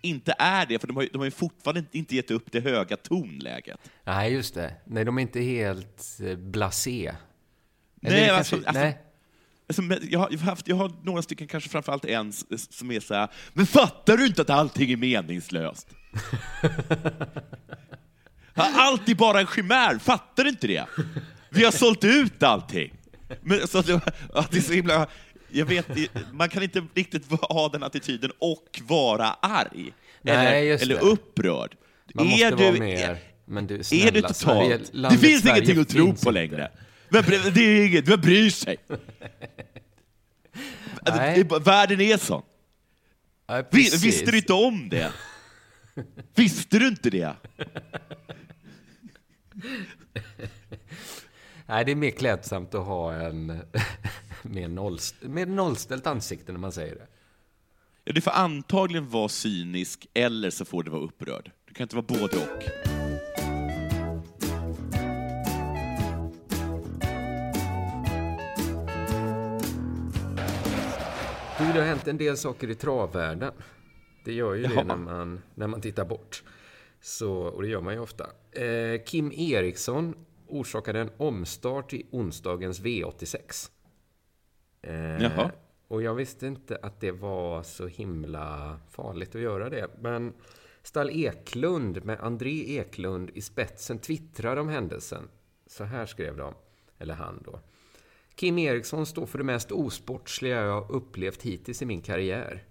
[0.00, 2.96] inte är det, för de har, de har ju fortfarande inte- gett upp det höga
[2.96, 3.80] tonläget.
[4.04, 4.74] Nej, just det.
[4.84, 7.06] Nej, de är inte helt eh, blasé.
[8.02, 8.98] Eller Nej, det alltså- kanske- alltså- nej.
[9.68, 12.32] Alltså, jag, har, haft, jag har några stycken, kanske framförallt en,
[12.70, 15.88] som är så här, men fattar du inte att allting är meningslöst?
[18.54, 20.86] Allt är bara en chimär, fattar du inte det?
[21.50, 22.92] Vi har sålt ut allting.
[23.40, 24.00] Men, så att det,
[24.34, 25.06] att det är så himla,
[25.48, 25.86] jag vet,
[26.32, 29.92] man kan inte riktigt ha den attityden och vara arg.
[30.22, 31.00] Nej, eller eller det.
[31.00, 31.76] upprörd.
[32.14, 33.18] Man måste är vara du, mer.
[33.44, 34.92] Men du, är snälla, det Sverige, totalt?
[34.92, 36.70] Det landet finns Sverige ingenting att tro på inte.
[37.10, 37.22] Men
[37.54, 38.76] det är inget, vem bryr sig?
[41.06, 41.44] Nej.
[41.60, 42.42] Världen är sån.
[43.46, 44.04] Ja, precis.
[44.04, 45.12] Visste du inte om det?
[46.34, 47.34] Visste du inte det?
[51.66, 53.46] Nej, det är mer klädsamt att ha en
[54.42, 57.06] mer nollst, med nollställt ansikte när man säger det.
[58.04, 61.50] Ja, du får antagligen vara cynisk eller så får du vara upprörd.
[61.64, 63.07] Du kan inte vara både och.
[71.74, 73.52] Det har hänt en del saker i travvärlden.
[74.24, 74.84] Det gör ju det Jaha.
[74.84, 76.42] när man, när man tittar bort.
[77.00, 78.26] Så, och det gör man ju ofta.
[78.52, 80.14] Eh, Kim Eriksson
[80.46, 83.70] orsakade en omstart i onsdagens V86.
[84.82, 85.50] Eh, Jaha.
[85.88, 89.88] Och jag visste inte att det var så himla farligt att göra det.
[90.00, 90.32] Men
[90.82, 95.28] Stall Eklund med André Eklund i spetsen twittrade om händelsen.
[95.66, 96.54] Så här skrev de,
[96.98, 97.60] eller han då.
[98.38, 102.64] Kim Eriksson står för det mest osportsliga jag upplevt hittills i min karriär.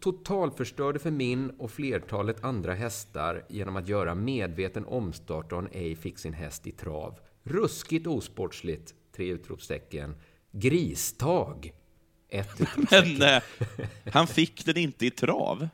[0.00, 5.96] Totalförstörde för min och flertalet andra hästar genom att göra medveten omstart och en ej
[5.96, 7.18] fick sin häst i trav.
[7.42, 8.94] Ruskigt osportsligt!
[9.16, 10.14] Tre utropstecken.
[10.50, 11.72] Gristag!
[12.28, 13.18] Ett utropstecken.
[13.18, 15.68] Men eh, han fick den inte i trav.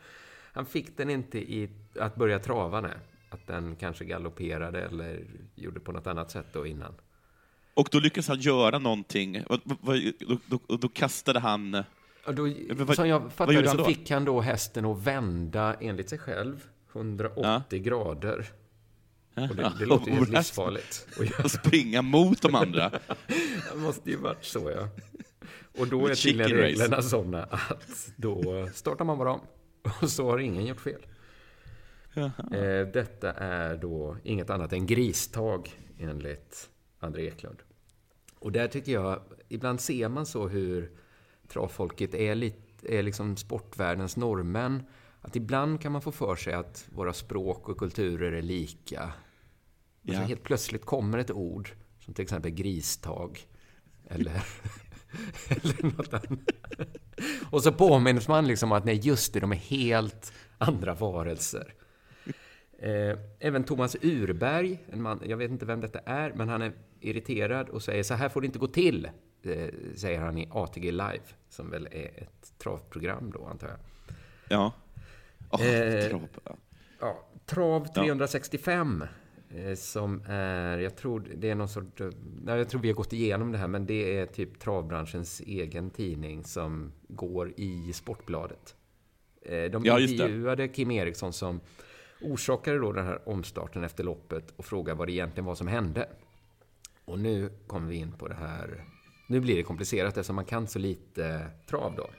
[0.53, 2.97] Han fick den inte i att börja trava, nej.
[3.29, 5.25] Att den kanske galopperade eller
[5.55, 6.95] gjorde på något annat sätt då innan.
[7.77, 9.45] Och då lyckades han göra någonting.
[9.45, 11.75] Och- Då, då, då, kastade han...
[12.27, 15.77] Och då, vad- som jag fattade gjorde så han fick han då hästen att vända,
[15.81, 18.47] enligt sig själv, 180 grader.
[19.51, 21.09] Och det, det låter ju livsfarligt.
[21.45, 22.91] Och springa mot de andra.
[23.73, 24.89] det måste ju varit så, ja.
[25.79, 29.41] Och då är tydligen reglerna sådana att då startar man bara om.
[30.03, 31.07] Och så har ingen gjort fel.
[32.15, 36.69] Eh, detta är då inget annat än gristag, enligt
[37.07, 37.62] André Eklund.
[38.38, 40.90] Och där tycker jag, ibland ser man så hur
[41.49, 44.83] travfolket är, lite, är liksom sportvärldens norrmän.
[45.21, 49.12] Att ibland kan man få för sig att våra språk och kulturer är lika.
[50.03, 51.70] Och så helt plötsligt kommer ett ord,
[52.01, 53.47] som till exempel gristag.
[54.09, 54.33] Eller,
[55.49, 56.51] eller något annat.
[57.51, 61.74] Och så påminns man liksom att nej, just det, de är helt andra varelser.
[62.79, 66.72] Eh, även Thomas Urberg, en man, jag vet inte vem detta är, men han är
[67.01, 69.09] irriterad och säger så här får det inte gå till,
[69.43, 73.79] eh, säger han i ATG Live, som väl är ett travprogram då, antar jag.
[74.49, 74.72] Ja.
[75.51, 76.29] Åh, Eh, trav.
[77.01, 79.05] Ja, Trav 365,
[79.51, 82.01] eh, som är, jag tror det är någon sort,
[82.43, 85.91] nej, jag tror vi har gått igenom det här, men det är typ travbranschens egen
[85.91, 88.77] tidning som går i Sportbladet.
[89.70, 91.61] De Ja, intervjuade Kim Eriksson som
[92.21, 96.09] orsakade då den här omstarten efter loppet och frågade vad det egentligen var som hände.
[97.05, 98.85] Och nu kommer vi in på det här.
[99.29, 102.11] Nu blir det komplicerat eftersom man kan så lite trav då.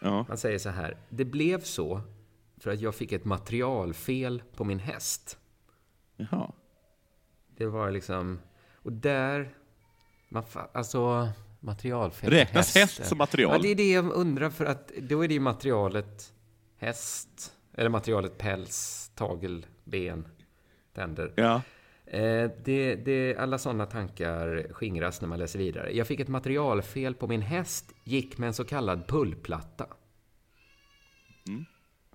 [0.00, 0.24] Ja.
[0.28, 0.96] Han säger så här.
[1.08, 2.00] Det blev så
[2.56, 5.38] för att jag fick ett materialfel på min häst.
[6.16, 6.52] Jaha.
[7.56, 8.40] Det var liksom...
[8.74, 9.54] Och där...
[10.28, 11.28] Man alltså,
[11.60, 13.52] materialfel Räknas häst som material?
[13.52, 16.32] Ja, det är det jag undrar för att då är det ju materialet
[16.76, 17.54] häst.
[17.74, 20.28] Eller materialet päls, tagel, ben,
[20.92, 21.32] tänder.
[21.36, 21.62] Ja.
[22.06, 25.96] Eh, det, det, alla sådana tankar skingras när man läser vidare.
[25.96, 29.86] Jag fick ett materialfel på min häst, gick med en så kallad pullplatta.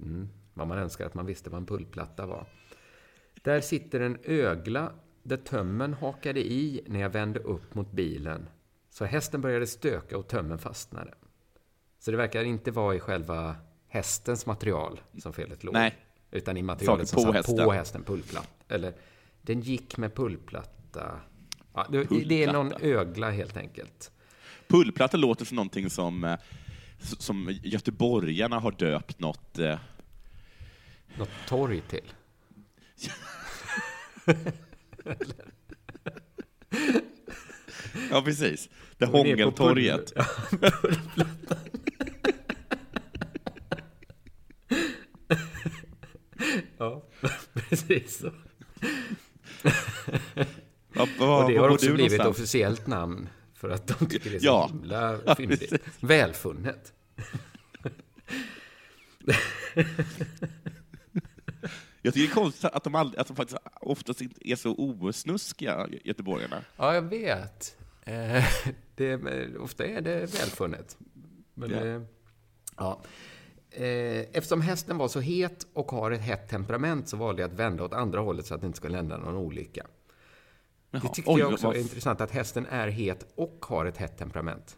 [0.02, 2.46] Mm, vad man önskar att man visste vad en pullplatta var.
[3.42, 4.92] Där sitter en ögla
[5.24, 8.50] där tömmen hakade i när jag vände upp mot bilen.
[8.90, 11.14] Så hästen började stöka och tömmen fastnade.
[12.00, 13.56] Så det verkar inte vara i själva
[13.88, 15.74] hästens material som felet låg.
[15.74, 15.96] Nej.
[16.34, 17.66] Utan i materialet Saker som på satt hästen.
[17.66, 18.48] på hästen, pullplatta.
[18.68, 18.94] Eller,
[19.42, 21.20] den gick med pullplatta.
[21.74, 22.52] Ja, det, det är Pullplatta.
[22.52, 24.12] någon ögla helt enkelt.
[24.68, 26.38] Pullplatta låter som någonting som, eh,
[27.00, 29.60] som göteborgarna har döpt något...
[29.60, 29.80] eh,
[31.18, 32.14] Något torg till.
[38.12, 38.70] Ja, precis.
[38.98, 40.14] Det Hångeltorget.
[46.84, 47.04] Ja,
[47.54, 48.32] precis så.
[50.96, 52.38] Ja, vad, Och det var har också blivit någonstans?
[52.38, 54.70] officiellt namn för att de tycker det är så Ja.
[54.72, 55.60] himla Ja, fyndigt.
[55.60, 55.80] precis.
[56.00, 56.94] Välfunnet.
[62.06, 64.76] Jag tycker det är konstigt att de, aldrig, att de faktiskt oftast inte är så
[64.78, 66.62] osnuskiga, göteborgarna.
[66.78, 67.78] Ja, jag vet.
[68.04, 68.46] Eh,
[68.96, 69.18] det,
[69.60, 70.98] ofta är det välfunnet.
[71.54, 71.78] Men, Ja.
[71.86, 72.02] eh,
[72.78, 73.02] ja.
[73.76, 77.58] Eh, Eftersom hästen var så het och har ett hett temperament så valde jag att
[77.60, 79.86] vända åt andra hållet så att det inte skulle hända någon olycka.
[80.92, 81.14] Det Jaha.
[81.14, 84.78] tyckte Oj, jag också var intressant att hästen är het och har ett hett temperament.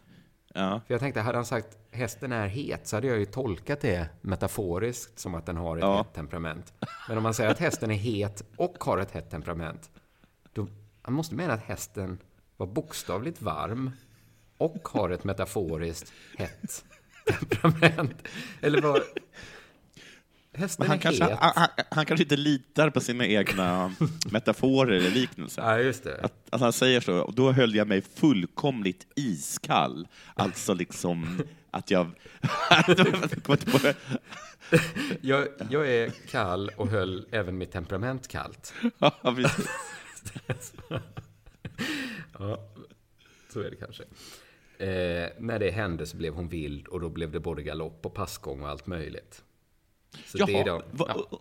[0.54, 0.82] Ja.
[0.88, 4.10] För jag tänkte, hade han sagt hästen är het så hade jag ju tolkat det
[4.22, 5.98] metaforiskt som att den har ett Ja.
[5.98, 6.74] hett temperament.
[7.08, 9.90] Men om man säger att hästen är het och har ett hett temperament,
[10.54, 10.68] då
[11.02, 12.18] han måste mena att hästen
[12.58, 13.92] var bokstavligt varm
[14.58, 16.86] och har ett metaforiskt hett
[17.62, 18.28] temperament.
[18.62, 19.02] Eller vad?
[20.54, 21.38] Hästen han är kanske, het.
[21.40, 23.96] han, han, han kanske inte litar på sina egna
[24.32, 25.62] metaforer eller liknelser.
[25.62, 26.20] Ja, just det.
[26.22, 30.08] Att, att han säger så, och då höll jag mig fullkomligt iskall.
[30.36, 32.12] Alltså liksom att jag...
[35.22, 38.74] Jag, jag är kall och höll även mitt temperament kallt.
[38.98, 39.68] ja, precis.
[42.40, 42.60] Ja,
[43.54, 44.04] så är det kanske.
[44.80, 48.14] Eh, när det hände så blev hon vild och då blev det både galopp och
[48.14, 49.44] passgång och allt möjligt.
[50.26, 51.40] Så det är va- ja.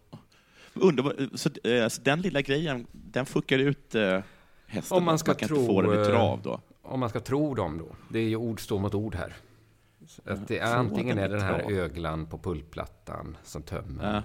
[0.75, 4.21] Undrar, vad- så, eh, så den lilla grejen, den fuckar ut eh,
[4.67, 4.97] hästen?
[4.99, 6.61] Om man ska kan tro, inte få den i eh, trav då?
[6.83, 7.97] Om man ska tro dem då.
[8.09, 9.35] Det är ju ord står mot ord här.
[10.25, 11.73] Att det är, antingen är i den här trav.
[11.73, 14.15] öglan på pullplattan som tömmer.
[14.15, 14.23] Ja.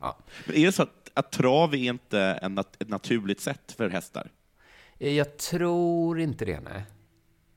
[0.00, 0.18] Ja.
[0.46, 4.30] Men är det så att, att trav är inte en ett naturligt sätt för hästar?
[4.98, 6.82] Eh, Jag tror inte det, nej.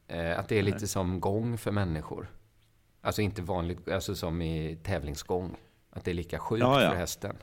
[0.07, 2.31] Eh, Att det är lite som gång för människor.
[3.01, 5.55] Alltså inte vanligt, alltså som i tävlingsgång.
[5.91, 6.89] Att det är lika sjukt Ja, ja.
[6.89, 7.35] för hästen.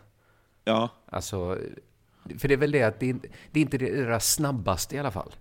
[0.64, 1.58] Ja, Alltså,
[2.38, 4.96] för det är väl det att det är inte det är inte det deras snabbaste
[4.96, 5.34] i alla fall.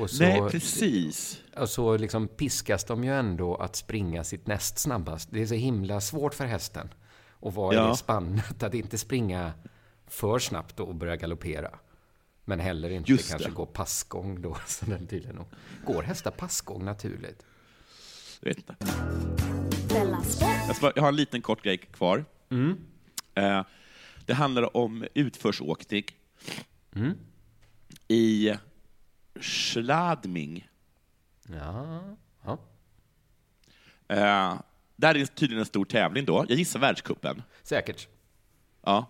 [0.00, 1.40] Och så, nej precis.
[1.56, 5.28] och så liksom piskas de ju ändå att springa sitt näst snabbast.
[5.32, 6.88] Det är så himla svårt för hästen
[7.42, 7.86] att vara i Ja.
[7.88, 9.52] det spannet, att inte springa
[10.06, 11.70] för snabbt och börja galoppera.
[12.44, 13.54] Men heller inte Just kanske det.
[13.54, 15.46] gå passgång då, som den tydligen nog.
[15.84, 17.42] Går hästar passgång naturligt?
[18.40, 18.76] Jag vet inte.
[20.94, 22.24] Jag, har en liten kort grej kvar.
[22.50, 22.78] Mm.
[23.34, 23.62] Eh,
[24.26, 26.04] det handlar om utförsåkning
[26.96, 27.12] Mm.
[28.08, 28.52] i
[29.40, 30.68] Schladming.
[31.48, 32.02] Ja,
[32.44, 32.58] ja.
[34.08, 34.60] Eh,
[34.96, 36.44] där är tydligen en stor tävling då.
[36.48, 37.42] Jag gissar världscupen.
[37.62, 38.08] Säkert.
[38.82, 39.06] Ja.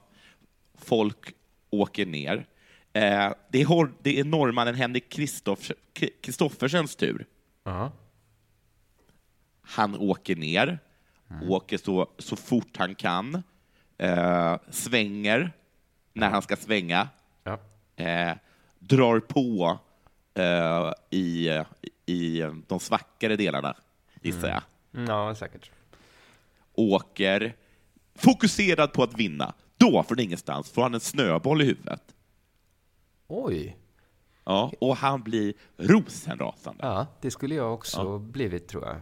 [0.75, 1.35] Folk
[1.71, 2.47] åker ner.
[2.97, 5.09] Eh, det, är, det är norrmannen Henrik
[6.23, 7.27] Kristoffersens tur.
[7.65, 7.93] Ja.
[9.63, 10.79] Han åker ner,
[11.49, 13.43] åker så, så fort han kan,
[13.99, 15.53] eh, svänger
[16.13, 17.09] när han ska svänga,
[17.45, 17.59] Ja.
[17.97, 18.33] eh,
[18.79, 19.79] drar på
[20.35, 21.49] eh, i,
[22.07, 23.77] i de svackare delarna,
[24.23, 24.63] gissar jag.
[25.09, 25.71] Ja, säkert.
[26.75, 27.57] Åker
[28.15, 29.55] fokuserad på att vinna.
[29.77, 32.14] Då, från ingenstans, får han en snöboll i huvudet.
[33.37, 33.77] Oj.
[34.45, 36.87] Ja, och han blir rosenrasande.
[36.87, 38.97] Ja, det skulle jag också blivit, tror jag.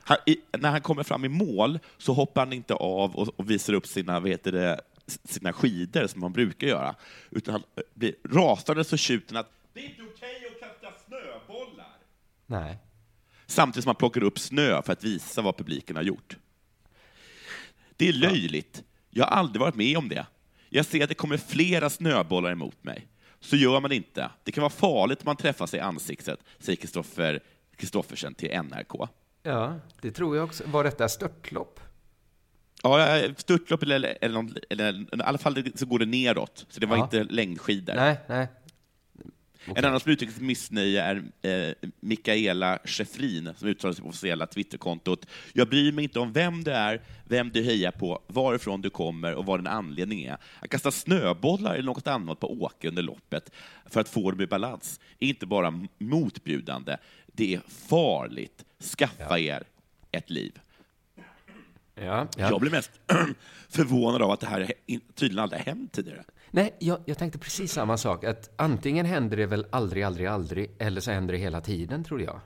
[0.00, 3.50] Han, i, när han kommer fram i mål så hoppar han inte av och, och
[3.50, 4.80] visar upp sina, heter det,
[5.24, 6.94] sina skidor som man brukar göra,
[7.30, 10.56] utan han eh, blir rasande så tjuten att det är inte okej att
[12.46, 12.78] Nej.
[13.46, 16.36] Samtidigt som man plockar upp snö för att visa vad publiken har gjort.
[17.96, 18.84] Det är löjligt.
[19.10, 20.26] Jag har aldrig varit med om det.
[20.68, 23.06] Jag ser att det kommer flera snöbollar emot mig.
[23.40, 24.30] Så gör man inte.
[24.44, 27.40] Det kan vara farligt om man träffas i ansiktet, säger Kristoffer
[27.76, 29.08] Kristoffersen till NRK.
[29.42, 30.64] Ja, det tror jag också.
[30.66, 31.80] Var detta störtlopp?
[32.82, 36.86] Ja, störtlopp eller, eller, någon, eller i alla fall så går det neråt, så det
[36.86, 37.04] var Ja.
[37.04, 37.94] inte längdskidor.
[37.94, 38.48] Nej, nej.
[39.74, 44.46] En annan som uttrycker sitt missnöje är eh, Mikaela Schäfrin, som uttalar sig på officiella
[44.46, 45.26] Twitterkontot.
[45.52, 49.34] Jag bryr mig inte om vem du är, vem du hejar på, varifrån du kommer
[49.34, 50.36] och vad din anledning är.
[50.60, 53.50] Att kasta snöbollar eller något annat på åker under loppet
[53.86, 56.96] för att få dem i balans är inte bara motbjudande,
[57.26, 58.64] det är farligt.
[58.98, 59.62] Skaffa er
[60.10, 60.58] ett liv.
[61.94, 62.58] Ja, Jag ja.
[62.58, 62.90] blir mest
[63.68, 64.72] förvånad av att det här
[65.14, 66.24] tydligen aldrig har hänt tidigare.
[66.56, 68.24] Nej, jag, jag tänkte precis samma sak.
[68.24, 72.22] Att antingen händer det väl aldrig, aldrig, aldrig, eller så händer det hela tiden, tror
[72.22, 72.40] jag.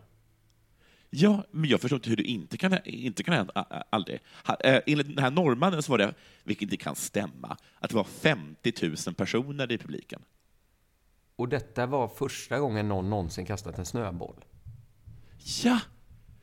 [1.10, 3.84] Ja, men jag förstår inte hur det inte kan, inte kan hända.
[3.90, 4.20] Aldrig.
[4.64, 8.04] Eh, Enligt den här norrmannen så var det, vilket inte kan stämma, att det var
[8.04, 8.72] 50
[9.06, 10.22] 000 personer i publiken.
[11.36, 14.44] Och detta var första gången någon någonsin kastat en snöboll.
[15.62, 15.80] Ja!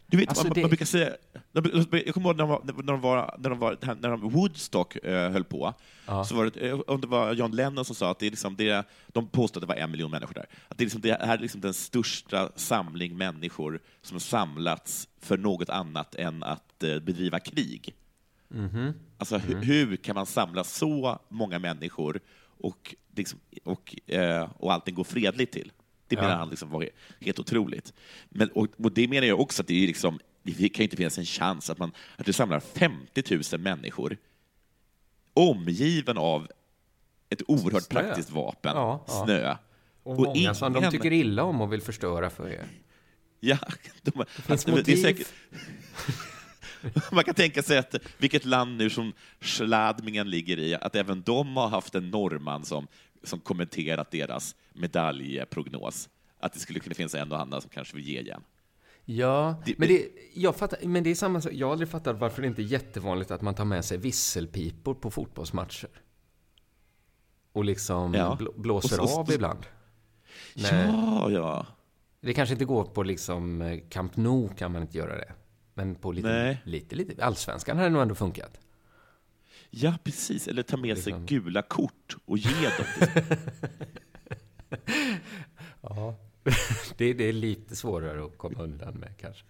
[0.09, 1.09] Du vet, Alltså, man, det- man brukar säga...
[1.51, 4.95] Jag kommer ihåg när de var, när de var, när de var, när de Woodstock
[4.95, 5.73] eh, höll på,
[6.05, 6.23] Ja.
[6.25, 8.55] så var det, eh, om det var John Lennon som sa att det är liksom
[8.55, 11.11] det, de påstod att det var en miljon människor där, att det, är liksom, det
[11.21, 16.83] här är liksom den största samling människor som har samlats för något annat än att
[16.83, 17.95] eh, bedriva krig.
[19.17, 22.19] Alltså, hu- hur kan man samla så många människor
[22.59, 25.71] och, liksom, och, eh, och allting går fredligt till?
[26.07, 26.35] Det menar Ja.
[26.35, 26.89] han liksom var
[27.21, 27.93] helt otroligt.
[28.29, 31.17] Men, och, och det menar jag också att det, är liksom, det kan inte finnas
[31.17, 34.17] en chans att, man, att du samlar 50 000 människor
[35.33, 36.47] omgiven av
[37.29, 38.01] ett oerhört Snö.
[38.01, 39.25] praktiskt vapen, Ja, ja.
[39.25, 39.55] snö.
[40.03, 42.65] Och, många som de ingen- tycker illa om och vill förstöra för er.
[43.39, 43.57] Ja,
[44.01, 44.95] de, finns det är motiv.
[45.01, 45.27] säkert,
[47.11, 51.57] man kan tänka sig att vilket land nu som Schladmingen ligger i, att även de
[51.57, 52.87] har haft en norrman som,
[53.23, 56.09] som kommenterat deras medaljprognos.
[56.39, 58.43] Att det skulle kunna finnas en och annan som kanske vill ge igen.
[59.05, 61.51] Ja, Det- men, det, jag fattar, men det är samma sak.
[61.53, 64.93] Jag har aldrig fattat varför det inte är jättevanligt att man tar med sig visselpipor
[64.93, 65.89] på fotbollsmatcher.
[67.51, 68.37] Och liksom Ja.
[68.39, 69.65] bl- blåser Och så- av ibland.
[70.55, 70.85] Nej.
[70.87, 71.65] Ja, ja.
[72.21, 75.33] Det kanske inte går på liksom eh, Camp Nou kan man inte göra det.
[75.73, 76.61] Men på lite, Nej.
[76.65, 77.25] lite, lite.
[77.25, 78.59] Allsvenskan hade nog ändå funkat.
[79.69, 80.47] Ja, precis.
[80.47, 81.25] Eller ta med sig Liksom.
[81.25, 83.17] gula kort och ge dem.
[85.81, 86.15] Ja.
[86.97, 89.43] det, det är lite svårare att komma undan med kanske.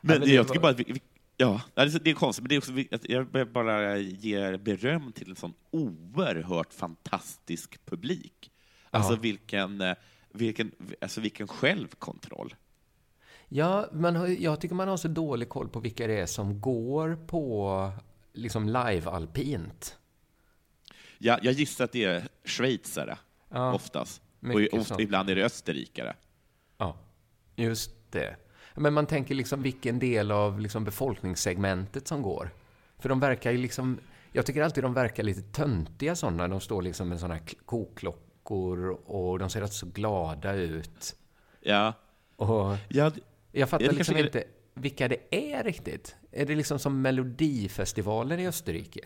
[0.00, 1.00] Men, men jag tycker bara att vi, vi,
[1.36, 2.72] ja, det är konstigt, men det är också,
[3.12, 8.50] jag vill bara ger beröm till en sån oerhört fantastisk publik.
[8.90, 9.18] Alltså Ja.
[9.20, 9.94] vilken, eh,
[10.32, 12.54] vilken, alltså vilken självkontroll.
[13.48, 16.60] Ja, man har, jag tycker man har så dålig koll på vilka det är som
[16.60, 17.92] går på
[18.36, 19.96] liksom live-alpint.
[21.18, 23.18] Jag, jag gissar att det är schweizare,
[23.48, 24.22] Ja, oftast.
[24.72, 25.00] Och, sånt.
[25.00, 26.16] ibland är det österrikare.
[26.78, 26.96] Ja,
[27.56, 28.36] just det.
[28.74, 32.50] Men man tänker liksom vilken del av liksom befolkningssegmentet som går.
[32.98, 33.98] För de verkar ju liksom...
[34.32, 36.48] Jag tycker alltid de verkar lite töntiga sådana.
[36.48, 41.16] De står liksom med sådana koklockor och de ser rätt så glada ut.
[41.60, 41.92] Ja,
[42.36, 43.12] Och ja,
[43.52, 46.16] jag fattar Ja, liksom inte vilka det är riktigt.
[46.36, 49.00] Är det liksom som Melodifestivalen i Österrike?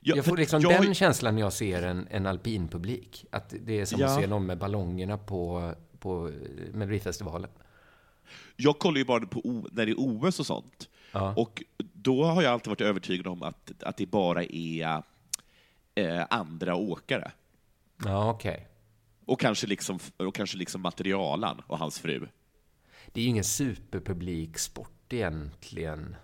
[0.00, 3.24] ja, jag får liksom jag, den känslan när jag ser en, en alpinpublik.
[3.30, 4.20] Att det är som att Ja.
[4.20, 6.30] se någon med ballongerna på, på
[6.72, 7.50] Melodifestivalen.
[8.56, 10.88] jag kollar ju bara på O- när det är OS och sånt.
[11.12, 11.34] Ja.
[11.36, 11.62] Och
[11.92, 15.02] då har jag alltid varit övertygad om att, att det bara är
[15.94, 17.32] eh, andra åkare.
[18.04, 18.68] Ja, okej.
[19.24, 22.28] Och kanske liksom, och kanske liksom materialan och hans fru.
[23.12, 26.16] Det är ju ingen superpublik sport egentligen.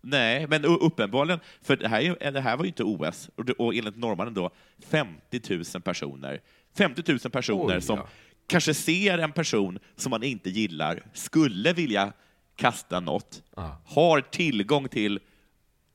[0.00, 3.74] Nej, men uppenbarligen, för det här, det här var ju inte OS, och, det, och
[3.74, 5.40] enligt norrmannen då 50
[5.74, 6.40] 000 personer.
[6.76, 8.08] 50 000 personer Oj, som ja.
[8.46, 12.12] kanske ser en person som man inte gillar, skulle vilja
[12.56, 13.82] kasta något, Ja.
[13.86, 15.20] har tillgång till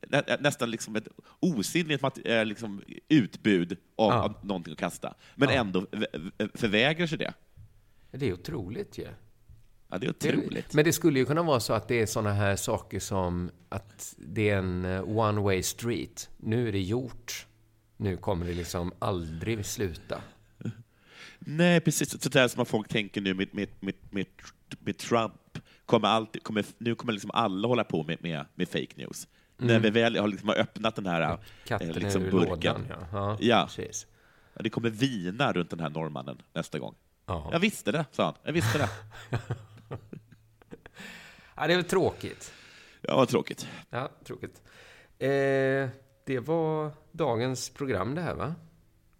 [0.08, 1.08] nä, nästan liksom ett
[1.40, 4.40] osynligt eh, liksom utbud av, Ja.
[4.42, 5.86] någonting att kasta, men ändå
[6.54, 7.34] förvägrar sig det.
[8.10, 9.02] Det är otroligt ju.
[9.02, 9.10] Ja,
[9.98, 10.74] det är Det- otroligt.
[10.74, 14.14] Men det skulle ju kunna vara så att det är sådana här saker som att
[14.18, 16.30] det är en eh, one way street.
[16.36, 17.46] Nu är det gjort.
[17.96, 20.20] Nu kommer det liksom aldrig sluta.
[21.38, 22.22] Nej, precis.
[22.22, 24.26] Så där som folk tänker nu med, med, med, med,
[24.80, 25.32] med Trump.
[25.86, 29.28] Kommer alltid, kommer, nu kommer liksom alla hålla på med, med, med fake news.
[29.58, 31.38] När vi väl har, liksom har öppnat den här Mm.
[31.66, 32.48] Katten eh, liksom ur burken.
[32.50, 32.86] lådan.
[32.88, 33.64] Ja, ja, Ja.
[33.76, 34.06] precis.
[34.54, 36.94] Ja, Det kommer vina runt den här norrmannen nästa gång.
[37.26, 37.48] Ja.
[37.52, 38.34] Jag visste det, sa han.
[38.44, 38.88] Jag visste det.
[41.56, 42.52] ja, det är väl tråkigt.
[43.02, 43.68] Ja, vad tråkigt.
[43.90, 44.62] Ja, tråkigt.
[45.18, 45.88] Eh,
[46.24, 48.54] det var dagens program det här, va?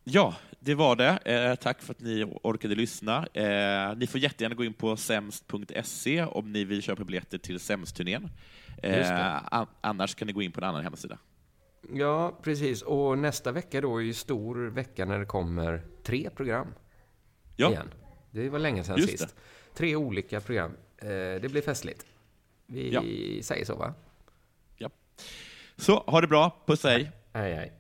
[0.05, 1.19] Ja, det var det.
[1.25, 3.27] Eh, tack för att ni orkade lyssna.
[3.33, 7.59] Eh, ni får jättegärna gå in på sämst.se om ni vill köpa biljetter till
[8.05, 8.21] det.
[8.83, 11.19] Eh, an- annars kan ni gå in på en annan hemsida.
[11.93, 12.83] Ja, precis.
[12.83, 16.75] Och nästa vecka då är ju stor vecka när det kommer tre program
[17.57, 17.91] Ja, igen.
[18.31, 19.37] Det var länge sedan Just sist.
[19.81, 20.73] Tre olika program.
[20.99, 22.07] Eh, det blir festligt.
[22.67, 23.03] Vi Ja.
[23.43, 23.95] säger så, va?
[25.77, 26.57] så ha det bra.
[26.67, 27.11] Puss hej.
[27.33, 27.73] Hej, hej.